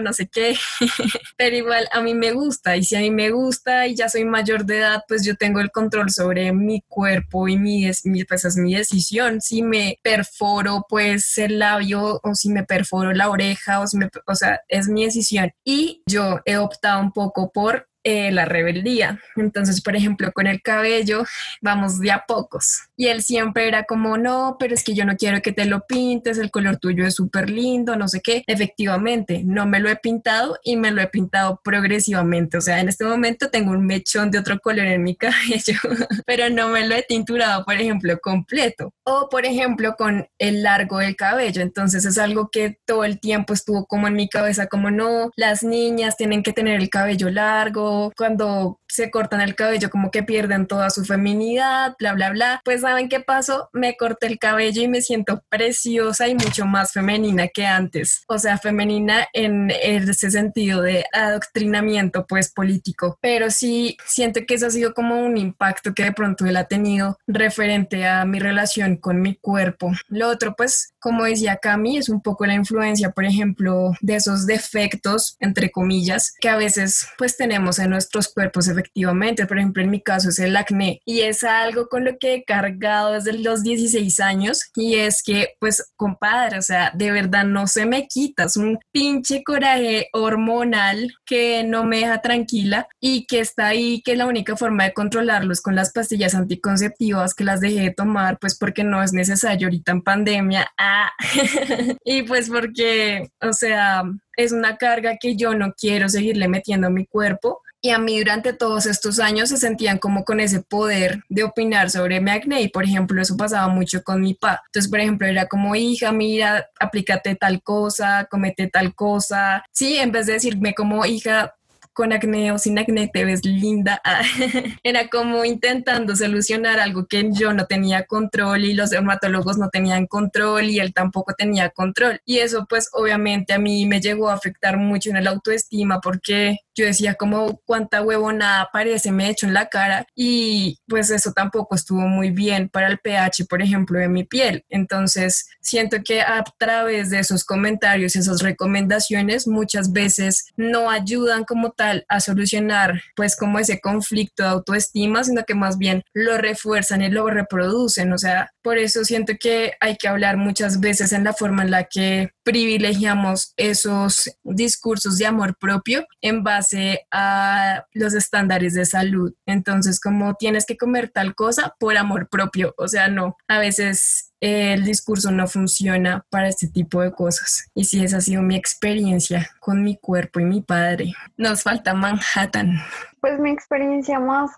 [0.02, 0.56] no sé qué,
[1.38, 4.26] pero igual a mí me gusta y si a mí me gusta y ya soy
[4.26, 8.46] mayor de edad, pues yo tengo el control sobre mi cuerpo y mi, mi pues
[8.46, 13.82] es mi decisión, si me perforo pues el labio o si me perforo la oreja
[13.82, 17.90] o si me, o sea, es mi decisión y yo he optado un poco por
[18.04, 19.20] eh, la rebeldía.
[19.36, 21.26] Entonces, por ejemplo, con el cabello
[21.62, 22.89] vamos de a pocos.
[23.00, 25.86] Y él siempre era como, no, pero es que yo no quiero que te lo
[25.88, 28.44] pintes, el color tuyo es súper lindo, no sé qué.
[28.46, 32.58] Efectivamente, no me lo he pintado y me lo he pintado progresivamente.
[32.58, 35.80] O sea, en este momento tengo un mechón de otro color en mi cabello,
[36.26, 38.94] pero no me lo he tinturado, por ejemplo, completo.
[39.06, 41.62] O, por ejemplo, con el largo del cabello.
[41.62, 45.64] Entonces es algo que todo el tiempo estuvo como en mi cabeza, como no, las
[45.64, 50.68] niñas tienen que tener el cabello largo cuando se cortan el cabello como que pierden
[50.68, 52.62] toda su feminidad, bla, bla, bla.
[52.66, 56.92] Pues saben qué pasó, me corté el cabello y me siento preciosa y mucho más
[56.92, 58.24] femenina que antes.
[58.28, 63.18] O sea, femenina en ese sentido de adoctrinamiento pues político.
[63.22, 66.66] Pero sí siento que eso ha sido como un impacto que de pronto él ha
[66.66, 69.92] tenido referente a mi relación con mi cuerpo.
[70.08, 74.46] Lo otro pues, como decía Cami, es un poco la influencia, por ejemplo, de esos
[74.46, 79.46] defectos, entre comillas, que a veces pues tenemos en nuestros cuerpos efectivamente.
[79.46, 82.44] Por ejemplo, en mi caso es el acné y es algo con lo que he
[82.44, 87.68] cargado desde los 16 años y es que, pues, compadre, o sea, de verdad no
[87.68, 93.40] se me quita, es un pinche coraje hormonal que no me deja tranquila y que
[93.40, 97.62] está ahí, que la única forma de controlarlo es con las pastillas anticonceptivas que las
[97.62, 100.72] dejé de tomar, pues porque no es necesario ahorita en pandemia.
[100.78, 101.12] Ah.
[102.04, 104.04] y pues porque, o sea,
[104.40, 108.18] es una carga que yo no quiero seguirle metiendo a mi cuerpo y a mí
[108.18, 112.62] durante todos estos años se sentían como con ese poder de opinar sobre mi acné.
[112.62, 114.62] Y por ejemplo, eso pasaba mucho con mi papá.
[114.66, 119.64] Entonces, por ejemplo, era como, hija, mira, aplícate tal cosa, comete tal cosa.
[119.72, 121.56] Sí, en vez de decirme como, hija,
[122.00, 124.02] con acné o sin acné te ves linda.
[124.84, 130.08] Era como intentando solucionar algo que yo no tenía control y los dermatólogos no tenían
[130.08, 132.22] control y él tampoco tenía control.
[132.24, 136.60] Y eso pues obviamente a mí me llegó a afectar mucho en el autoestima porque
[136.74, 141.34] yo decía como cuánta huevonada parece me he hecho en la cara y pues eso
[141.34, 144.64] tampoco estuvo muy bien para el pH, por ejemplo, de mi piel.
[144.70, 151.72] Entonces siento que a través de esos comentarios esas recomendaciones muchas veces no ayudan como
[151.72, 157.02] tal a solucionar pues como ese conflicto de autoestima, sino que más bien lo refuerzan
[157.02, 158.14] y lo reproducen.
[158.14, 161.72] O sea, por eso siento que hay que hablar muchas veces en la forma en
[161.72, 169.34] la que privilegiamos esos discursos de amor propio en base a los estándares de salud.
[169.46, 174.29] Entonces, como tienes que comer tal cosa por amor propio, o sea, no, a veces
[174.42, 177.70] el discurso no funciona para este tipo de cosas.
[177.74, 181.14] Y si esa ha sido mi experiencia con mi cuerpo y mi padre.
[181.38, 182.80] Nos falta Manhattan.
[183.22, 184.52] Pues mi experiencia más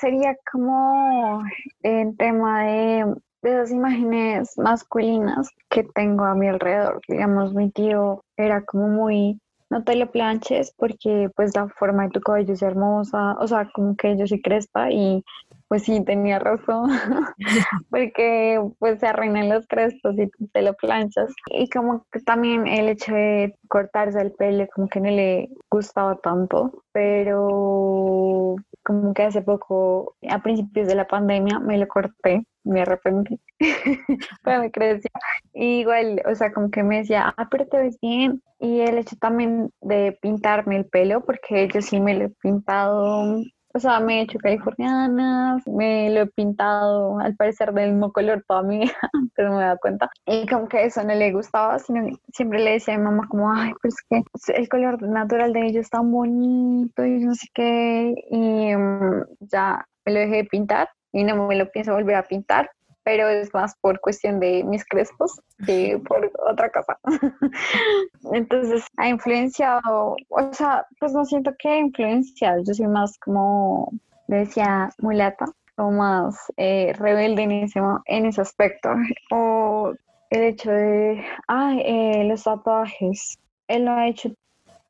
[0.00, 1.42] sería como
[1.82, 3.14] en tema de
[3.44, 7.00] de esas imágenes masculinas que tengo a mi alrededor.
[7.06, 9.38] Digamos, mi tío era como muy
[9.70, 13.68] no te lo planches porque pues la forma de tu cabello es hermosa, o sea,
[13.74, 15.24] como que yo soy crespa y
[15.68, 16.90] pues sí, tenía razón,
[17.90, 21.32] porque pues se arruinan los crespos y te lo planchas.
[21.50, 26.16] Y como que también el hecho de cortarse el pelo como que no le gustaba
[26.16, 32.82] tanto, pero como que hace poco, a principios de la pandemia, me lo corté, me
[32.82, 33.40] arrepentí,
[34.42, 35.10] pero me creció.
[35.54, 38.42] igual, o sea, como que me decía, ah, pero te ves bien.
[38.58, 43.36] Y el hecho también de pintarme el pelo, porque yo sí me lo he pintado
[43.76, 48.44] o sea, me he hecho californianas, me lo he pintado al parecer del mismo color
[48.46, 48.92] toda mi vida,
[49.34, 50.10] pero me he dado cuenta.
[50.26, 53.52] Y como que eso no le gustaba, sino siempre le decía a mi mamá como,
[53.52, 57.48] ay, pues es que el color natural de ellos es tan bonito y no sé
[57.52, 58.14] qué.
[58.30, 62.22] Y mm, ya me lo dejé de pintar y no me lo pienso volver a
[62.22, 62.70] pintar
[63.04, 66.98] pero es más por cuestión de mis crespos que por otra cosa.
[68.32, 73.92] Entonces, ha influenciado, o sea, pues no siento que ha influenciado, yo soy más como,
[74.26, 75.46] decía, mulata,
[75.76, 78.90] o más eh, rebelde en ese, en ese aspecto.
[79.30, 79.92] O
[80.30, 83.38] el hecho de, ay, eh, los tatuajes,
[83.68, 84.30] él no ha hecho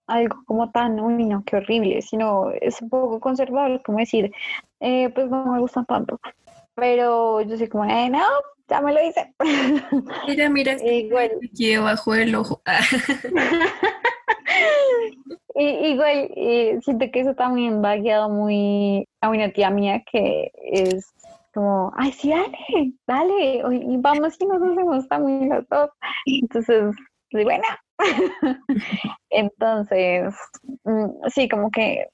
[0.06, 4.30] algo como tan, uy, no, qué horrible, sino es un poco conservador, como decir,
[4.80, 6.20] eh, pues no me gustan tanto
[6.74, 8.24] pero yo soy como, eh, no,
[8.68, 9.34] ya me lo hice.
[10.28, 11.30] Mira, mira, igual.
[11.44, 12.62] aquí debajo del ojo.
[15.54, 16.30] y, igual,
[16.82, 21.12] siento que eso también va guiado muy a una tía mía que es
[21.52, 25.90] como, ay, sí, dale, dale, y vamos y nos hacemos también los dos.
[26.26, 26.94] Entonces,
[27.30, 27.64] pues, bueno.
[29.30, 30.34] Entonces,
[30.84, 32.08] mm, sí, como que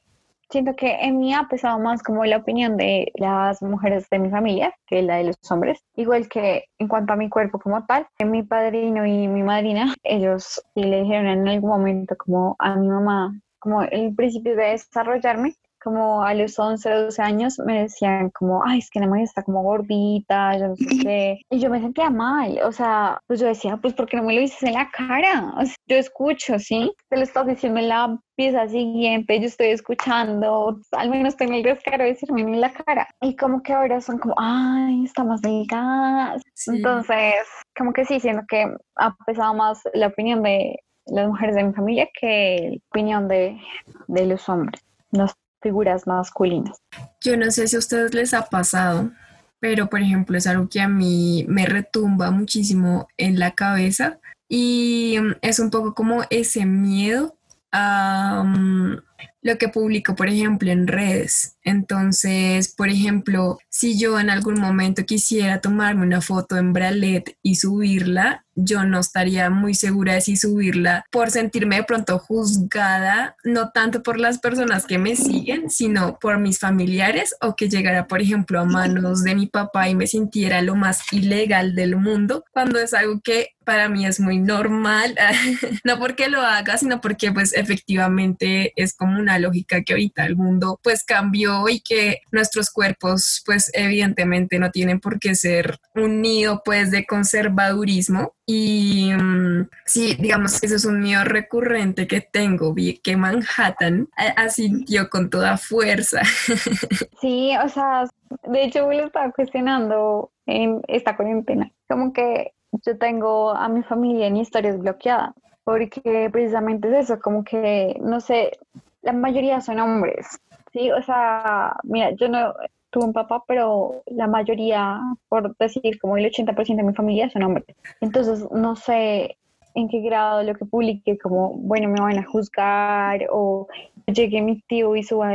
[0.50, 4.30] siento que en mí ha pesado más como la opinión de las mujeres de mi
[4.30, 5.80] familia que la de los hombres.
[5.94, 10.62] Igual que en cuanto a mi cuerpo como tal, mi padrino y mi madrina, ellos
[10.74, 16.22] le dijeron en algún momento como a mi mamá, como el principio de desarrollarme, como
[16.22, 19.62] a los 11, 12 años me decían como, ay, es que la mujer está como
[19.62, 21.40] gordita, yo no sé qué.
[21.50, 24.34] Y yo me sentía mal, o sea, pues yo decía, pues ¿por qué no me
[24.34, 25.54] lo dices en la cara?
[25.56, 26.92] O sea, yo escucho, ¿sí?
[27.08, 31.62] Te lo estás diciendo en la pieza siguiente, yo estoy escuchando, al menos tengo el
[31.62, 33.06] descaro de decirme en la cara.
[33.20, 36.36] Y como que ahora son como, ay, está más delgada.
[36.66, 37.34] Entonces,
[37.76, 38.66] como que sí, siento que
[38.96, 43.60] ha pesado más la opinión de las mujeres de mi familia que la opinión de,
[44.06, 44.82] de los hombres.
[45.12, 45.26] No
[45.60, 46.78] figuras masculinas.
[47.20, 49.10] Yo no sé si a ustedes les ha pasado,
[49.58, 55.16] pero por ejemplo es algo que a mí me retumba muchísimo en la cabeza y
[55.20, 57.36] mm, es un poco como ese miedo
[57.72, 59.02] a mm,
[59.42, 61.56] lo que publico, por ejemplo, en redes.
[61.62, 67.56] Entonces, por ejemplo, si yo en algún momento quisiera tomarme una foto en Bralet y
[67.56, 73.70] subirla, yo no estaría muy segura de si subirla por sentirme de pronto juzgada, no
[73.70, 78.20] tanto por las personas que me siguen, sino por mis familiares o que llegara, por
[78.20, 82.78] ejemplo, a manos de mi papá y me sintiera lo más ilegal del mundo, cuando
[82.78, 85.14] es algo que para mí es muy normal,
[85.84, 90.36] no porque lo haga, sino porque pues efectivamente es como una lógica que ahorita el
[90.36, 96.20] mundo pues cambió y que nuestros cuerpos pues evidentemente no tienen por qué ser un
[96.20, 102.20] nido pues de conservadurismo y mm, sí, digamos que eso es un miedo recurrente que
[102.20, 106.20] tengo, vi que Manhattan asintió con toda fuerza.
[107.20, 108.06] Sí, o sea,
[108.44, 112.52] de hecho me lo estaba cuestionando en esta cuarentena, como que
[112.84, 115.34] yo tengo a mi familia en historias bloqueadas,
[115.64, 118.58] porque precisamente es eso, como que, no sé,
[119.02, 120.40] la mayoría son hombres,
[120.72, 120.90] ¿sí?
[120.90, 122.54] O sea, mira, yo no
[122.90, 127.44] tuve un papá, pero la mayoría, por decir, como el 80% de mi familia son
[127.44, 127.76] hombres.
[128.00, 129.36] Entonces, no sé
[129.74, 133.68] en qué grado lo que publique, como, bueno, me van a juzgar, o
[134.06, 135.30] llegue mi tío y suba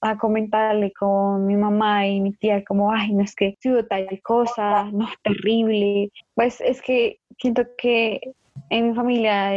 [0.00, 4.08] a comentarle con mi mamá y mi tía como, ay, no es que subo tal
[4.22, 6.10] cosa, no es terrible.
[6.34, 8.20] Pues es que siento que
[8.70, 9.50] en mi familia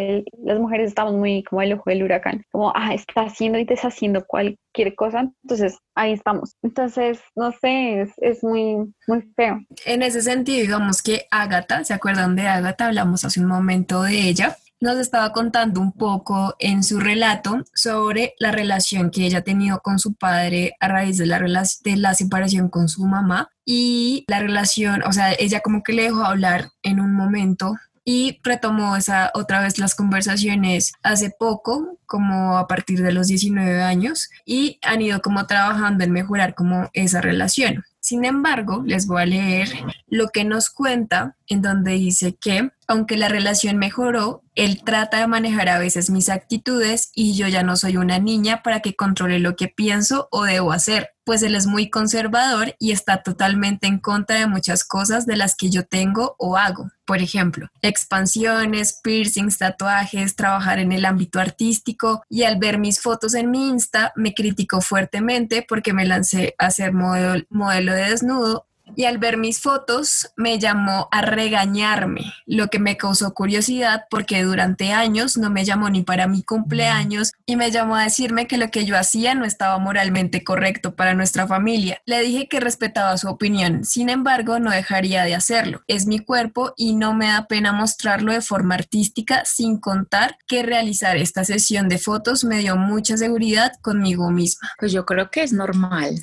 [0.43, 4.25] las mujeres estamos muy como el ojo del huracán, como, ah, está haciendo y deshaciendo
[4.25, 6.55] cualquier cosa, entonces ahí estamos.
[6.61, 9.61] Entonces, no sé, es, es muy, muy feo.
[9.85, 12.87] En ese sentido, digamos que Agatha, ¿se acuerdan de Agatha?
[12.87, 18.33] Hablamos hace un momento de ella nos estaba contando un poco en su relato sobre
[18.39, 22.13] la relación que ella ha tenido con su padre a raíz de la, de la
[22.13, 26.69] separación con su mamá y la relación, o sea, ella como que le dejó hablar
[26.81, 27.75] en un momento
[28.11, 33.83] y retomó esa otra vez las conversaciones hace poco, como a partir de los 19
[33.83, 37.83] años, y han ido como trabajando en mejorar como esa relación.
[37.99, 39.69] Sin embargo, les voy a leer
[40.07, 45.27] lo que nos cuenta en donde dice que aunque la relación mejoró, él trata de
[45.27, 49.39] manejar a veces mis actitudes y yo ya no soy una niña para que controle
[49.39, 53.99] lo que pienso o debo hacer, pues él es muy conservador y está totalmente en
[53.99, 56.89] contra de muchas cosas de las que yo tengo o hago.
[57.05, 63.35] Por ejemplo, expansiones, piercings, tatuajes, trabajar en el ámbito artístico y al ver mis fotos
[63.35, 68.65] en mi Insta me criticó fuertemente porque me lancé a ser modelo, modelo de desnudo
[68.95, 74.43] y al ver mis fotos me llamó a regañarme, lo que me causó curiosidad porque
[74.43, 78.57] durante años no me llamó ni para mi cumpleaños y me llamó a decirme que
[78.57, 82.01] lo que yo hacía no estaba moralmente correcto para nuestra familia.
[82.05, 85.81] Le dije que respetaba su opinión, sin embargo no dejaría de hacerlo.
[85.87, 90.63] Es mi cuerpo y no me da pena mostrarlo de forma artística sin contar que
[90.63, 94.69] realizar esta sesión de fotos me dio mucha seguridad conmigo misma.
[94.79, 96.19] Pues yo creo que es normal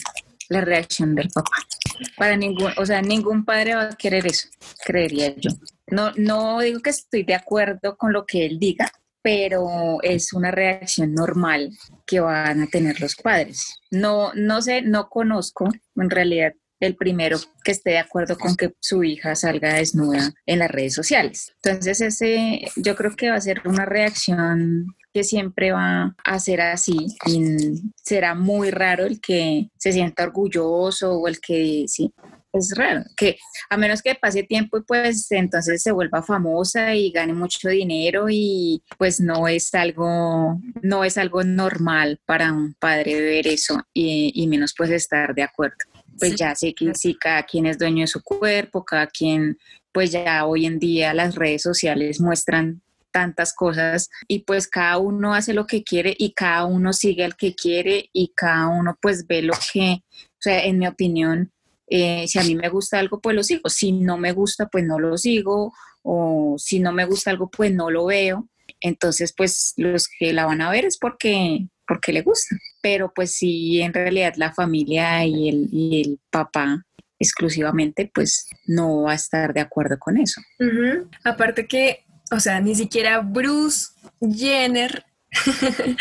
[0.49, 1.57] la reacción del papá.
[2.17, 4.49] Para ningún, o sea, ningún padre va a querer eso,
[4.85, 5.51] creería yo.
[5.89, 8.91] No, no digo que estoy de acuerdo con lo que él diga,
[9.23, 11.71] pero es una reacción normal
[12.07, 13.81] que van a tener los padres.
[13.91, 18.73] No, no sé, no conozco en realidad el primero que esté de acuerdo con que
[18.81, 21.55] su hija salga desnuda en las redes sociales.
[21.63, 26.61] Entonces, ese yo creo que va a ser una reacción que siempre va a ser
[26.61, 26.95] así
[27.25, 27.41] y
[27.97, 32.13] será muy raro el que se sienta orgulloso o el que sí.
[32.53, 33.39] Es raro, que
[33.71, 38.27] a menos que pase tiempo y pues entonces se vuelva famosa y gane mucho dinero
[38.29, 44.33] y pues no es algo, no es algo normal para un padre ver eso y,
[44.35, 45.79] y menos pues estar de acuerdo
[46.19, 49.59] pues ya sé que sí, cada quien es dueño de su cuerpo, cada quien,
[49.93, 52.81] pues ya hoy en día las redes sociales muestran
[53.17, 57.35] tantas cosas y pues cada uno hace lo que quiere y cada uno sigue al
[57.35, 61.51] que quiere y cada uno pues ve lo que, o sea, en mi opinión,
[61.87, 64.85] eh, si a mí me gusta algo, pues lo sigo, si no me gusta, pues
[64.85, 65.73] no lo sigo,
[66.03, 68.51] o si no me gusta algo, pues no lo veo.
[68.83, 72.55] Entonces, pues los que la van a ver es porque, porque le gusta.
[72.83, 76.85] Pero pues si en realidad la familia y el, y el papá
[77.19, 80.43] exclusivamente, pues no va a estar de acuerdo con eso.
[81.25, 83.89] Aparte que o sea, ni siquiera Bruce
[84.21, 85.05] Jenner,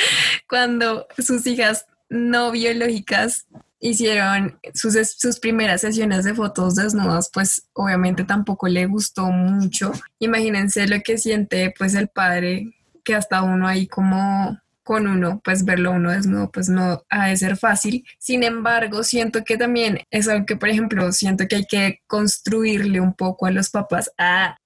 [0.49, 3.47] cuando sus hijas no biológicas
[3.79, 9.91] hicieron sus, sus, primeras sesiones de fotos desnudas, pues obviamente tampoco le gustó mucho.
[10.19, 12.73] Imagínense lo que siente pues el padre,
[13.03, 17.35] que hasta uno ahí como con uno, pues verlo uno desnudo, pues no ha de
[17.35, 18.05] ser fácil.
[18.19, 23.01] Sin embargo, siento que también es algo que, por ejemplo, siento que hay que construirle
[23.01, 24.11] un poco a los papás.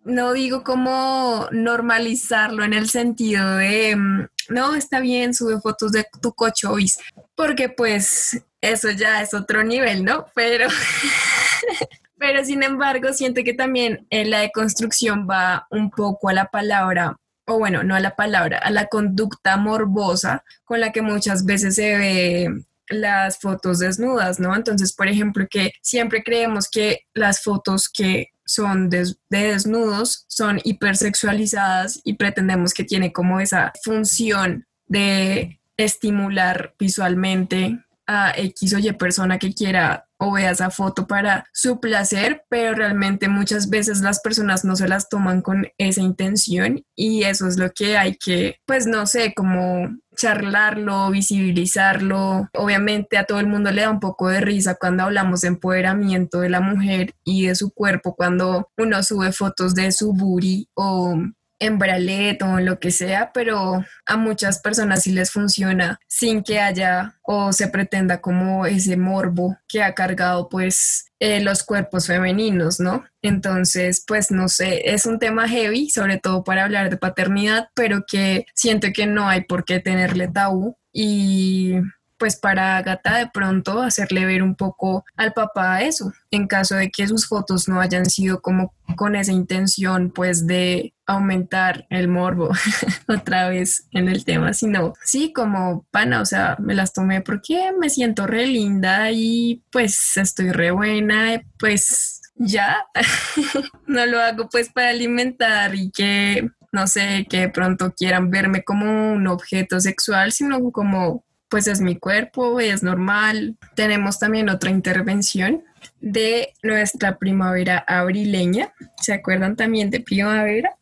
[0.04, 6.06] No digo como normalizarlo en el sentido de, mm, no, está bien, sube fotos de
[6.22, 7.00] tu cochois,
[7.36, 10.26] porque pues eso ya es otro nivel, ¿no?
[10.36, 10.68] Pero...
[12.22, 17.16] Pero sin embargo, siento que también en la deconstrucción va un poco a la palabra
[17.50, 21.76] o bueno, no a la palabra, a la conducta morbosa con la que muchas veces
[21.76, 24.56] se ve las fotos desnudas, ¿no?
[24.56, 32.02] Entonces, por ejemplo, que siempre creemos que las fotos que son de, desnudos son hipersexualizadas
[32.04, 39.38] y pretendemos que tiene como esa función de estimular visualmente a X o Y persona
[39.38, 44.66] que quiera o vea esa foto para su placer, pero realmente muchas veces las personas
[44.66, 48.86] no se las toman con esa intención y eso es lo que hay que, pues
[48.86, 52.50] no sé, como charlarlo, visibilizarlo.
[52.54, 56.42] Obviamente a todo el mundo le da un poco de risa cuando hablamos de empoderamiento
[56.42, 61.16] de la mujer y de su cuerpo, cuando uno sube fotos de su booty o
[61.60, 66.60] en bralet o lo que sea, pero a muchas personas sí les funciona sin que
[66.60, 72.80] haya o se pretenda como ese morbo que ha cargado pues eh, los cuerpos femeninos,
[72.80, 73.04] ¿no?
[73.22, 78.06] Entonces, pues no sé, es un tema heavy, sobre todo para hablar de paternidad, pero
[78.08, 81.74] que siento que no hay por qué tenerle tabú y
[82.20, 86.92] pues para Agatha de pronto hacerle ver un poco al papá eso, en caso de
[86.92, 92.50] que sus fotos no hayan sido como con esa intención pues de aumentar el morbo
[93.08, 97.72] otra vez en el tema, sino sí como pana, o sea, me las tomé porque
[97.80, 102.86] me siento re linda y pues estoy re buena, pues ya,
[103.88, 108.64] no lo hago pues para alimentar y que no sé, que de pronto quieran verme
[108.64, 113.58] como un objeto sexual, sino como pues es mi cuerpo, es normal.
[113.76, 115.64] Tenemos también otra intervención
[116.00, 118.72] de nuestra primavera abrileña.
[119.02, 120.76] ¿Se acuerdan también de primavera?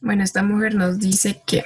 [0.00, 1.62] Bueno, esta mujer nos dice que...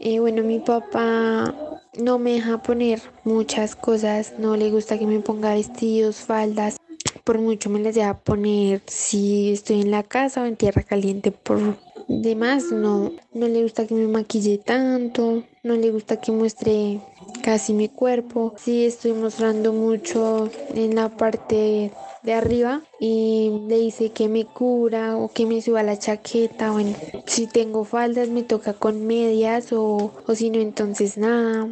[0.00, 1.54] Eh, bueno, mi papá
[1.98, 6.76] no me deja poner muchas cosas, no le gusta que me ponga vestidos, faldas,
[7.24, 11.30] por mucho me las deja poner si estoy en la casa o en tierra caliente
[11.30, 11.60] por
[12.08, 17.00] demás no no le gusta que me maquille tanto no le gusta que muestre
[17.42, 21.92] casi mi cuerpo si estoy mostrando mucho en la parte
[22.22, 26.70] de arriba y le dice que me cura o que me suba la chaqueta.
[26.70, 26.94] Bueno,
[27.26, 31.68] si tengo faldas me toca con medias o, o si no entonces nada.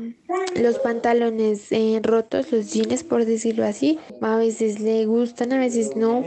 [0.56, 5.96] Los pantalones eh, rotos, los jeans por decirlo así, a veces le gustan, a veces
[5.96, 6.24] no.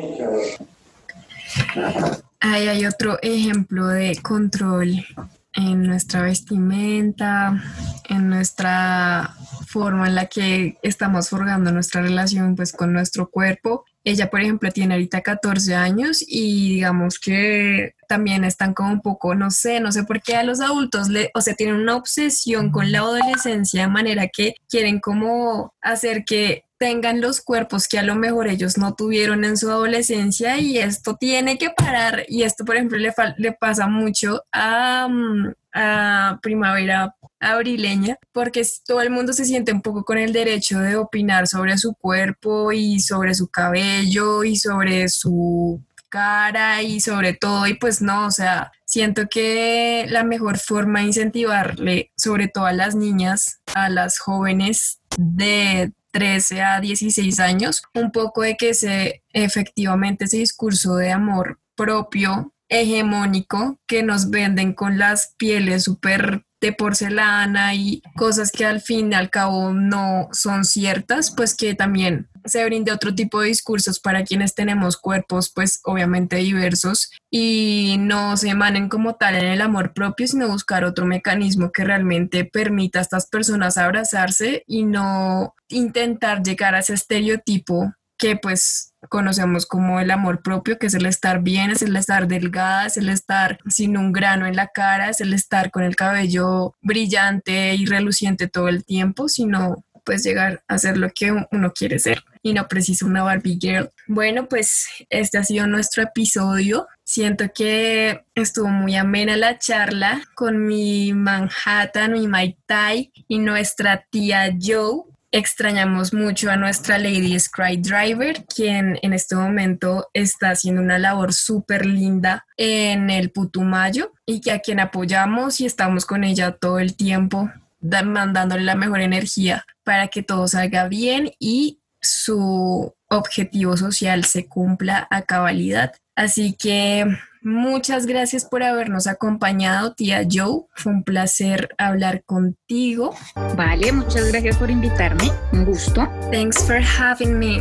[2.46, 5.06] Ahí hay otro ejemplo de control
[5.54, 7.64] en nuestra vestimenta,
[8.10, 9.34] en nuestra
[9.66, 13.86] forma en la que estamos forjando nuestra relación pues con nuestro cuerpo.
[14.04, 19.36] Ella, por ejemplo, tiene ahorita 14 años y digamos que también están como un poco,
[19.36, 22.72] no sé, no sé por qué a los adultos, le, o sea, tienen una obsesión
[22.72, 28.04] con la adolescencia de manera que quieren como hacer que tengan los cuerpos que a
[28.04, 32.26] lo mejor ellos no tuvieron en su adolescencia y esto tiene que parar.
[32.28, 39.12] Y esto por ejemplo le, le pasa mucho a, mm, primavera abrileña, porque todo el
[39.12, 43.34] mundo se siente un poco con el derecho de opinar sobre su cuerpo y sobre
[43.34, 49.28] su cabello y sobre su cara y sobre todo, y pues no, o sea, siento
[49.32, 55.94] que la mejor forma de incentivarle, sobre todo a las niñas, a las jóvenes de
[56.14, 62.54] 13 a 16 años, un poco de que se efectivamente ese discurso de amor propio
[62.70, 69.12] hegemónico que nos venden con las pieles súper de porcelana y cosas que al fin
[69.12, 74.00] y al cabo no son ciertas, pues que también se brinde otro tipo de discursos
[74.00, 79.62] para quienes tenemos cuerpos pues obviamente diversos y no se emanen como tal en el
[79.62, 85.54] amor propio, sino buscar otro mecanismo que realmente permita a estas personas abrazarse y no
[85.70, 91.06] intentar llegar a ese estereotipo que pues conocemos como el amor propio, que es el
[91.06, 95.10] estar bien, es el estar delgada, es el estar sin un grano en la cara,
[95.10, 100.64] es el estar con el cabello brillante y reluciente todo el tiempo, sino pues llegar
[100.68, 103.90] a ser lo que uno quiere ser y no precisa una Barbie Girl.
[104.08, 106.88] Bueno, pues este ha sido nuestro episodio.
[107.06, 114.06] Siento que estuvo muy amena la charla con mi Manhattan, mi Mai Tai y nuestra
[114.10, 115.04] tía Joe
[115.36, 117.36] Extrañamos mucho a nuestra Lady
[117.78, 124.42] Driver, quien en este momento está haciendo una labor súper linda en el Putumayo y
[124.42, 127.50] que a quien apoyamos y estamos con ella todo el tiempo,
[127.82, 135.08] mandándole la mejor energía para que todo salga bien y su objetivo social se cumpla
[135.10, 135.94] a cabalidad.
[136.16, 137.08] Así que
[137.44, 140.62] Muchas gracias por habernos acompañado, tía Joe.
[140.76, 143.14] Fue un placer hablar contigo.
[143.58, 145.30] Vale, muchas gracias por invitarme.
[145.52, 146.08] Un gusto.
[146.32, 147.60] Thanks for having me.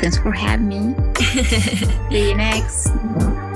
[0.00, 0.94] Thanks for having me.
[2.10, 2.90] See you next.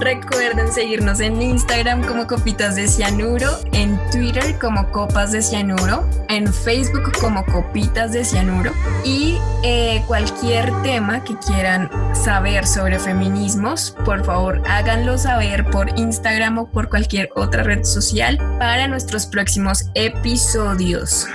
[0.00, 6.52] Recuerden seguirnos en Instagram como Copitas de Cianuro, en Twitter como Copas de Cianuro, en
[6.52, 8.72] Facebook como Copitas de Cianuro
[9.04, 16.58] y eh, cualquier tema que quieran saber sobre feminismos, por favor háganlo saber por Instagram
[16.58, 21.26] o por cualquier otra red social para nuestros próximos episodios.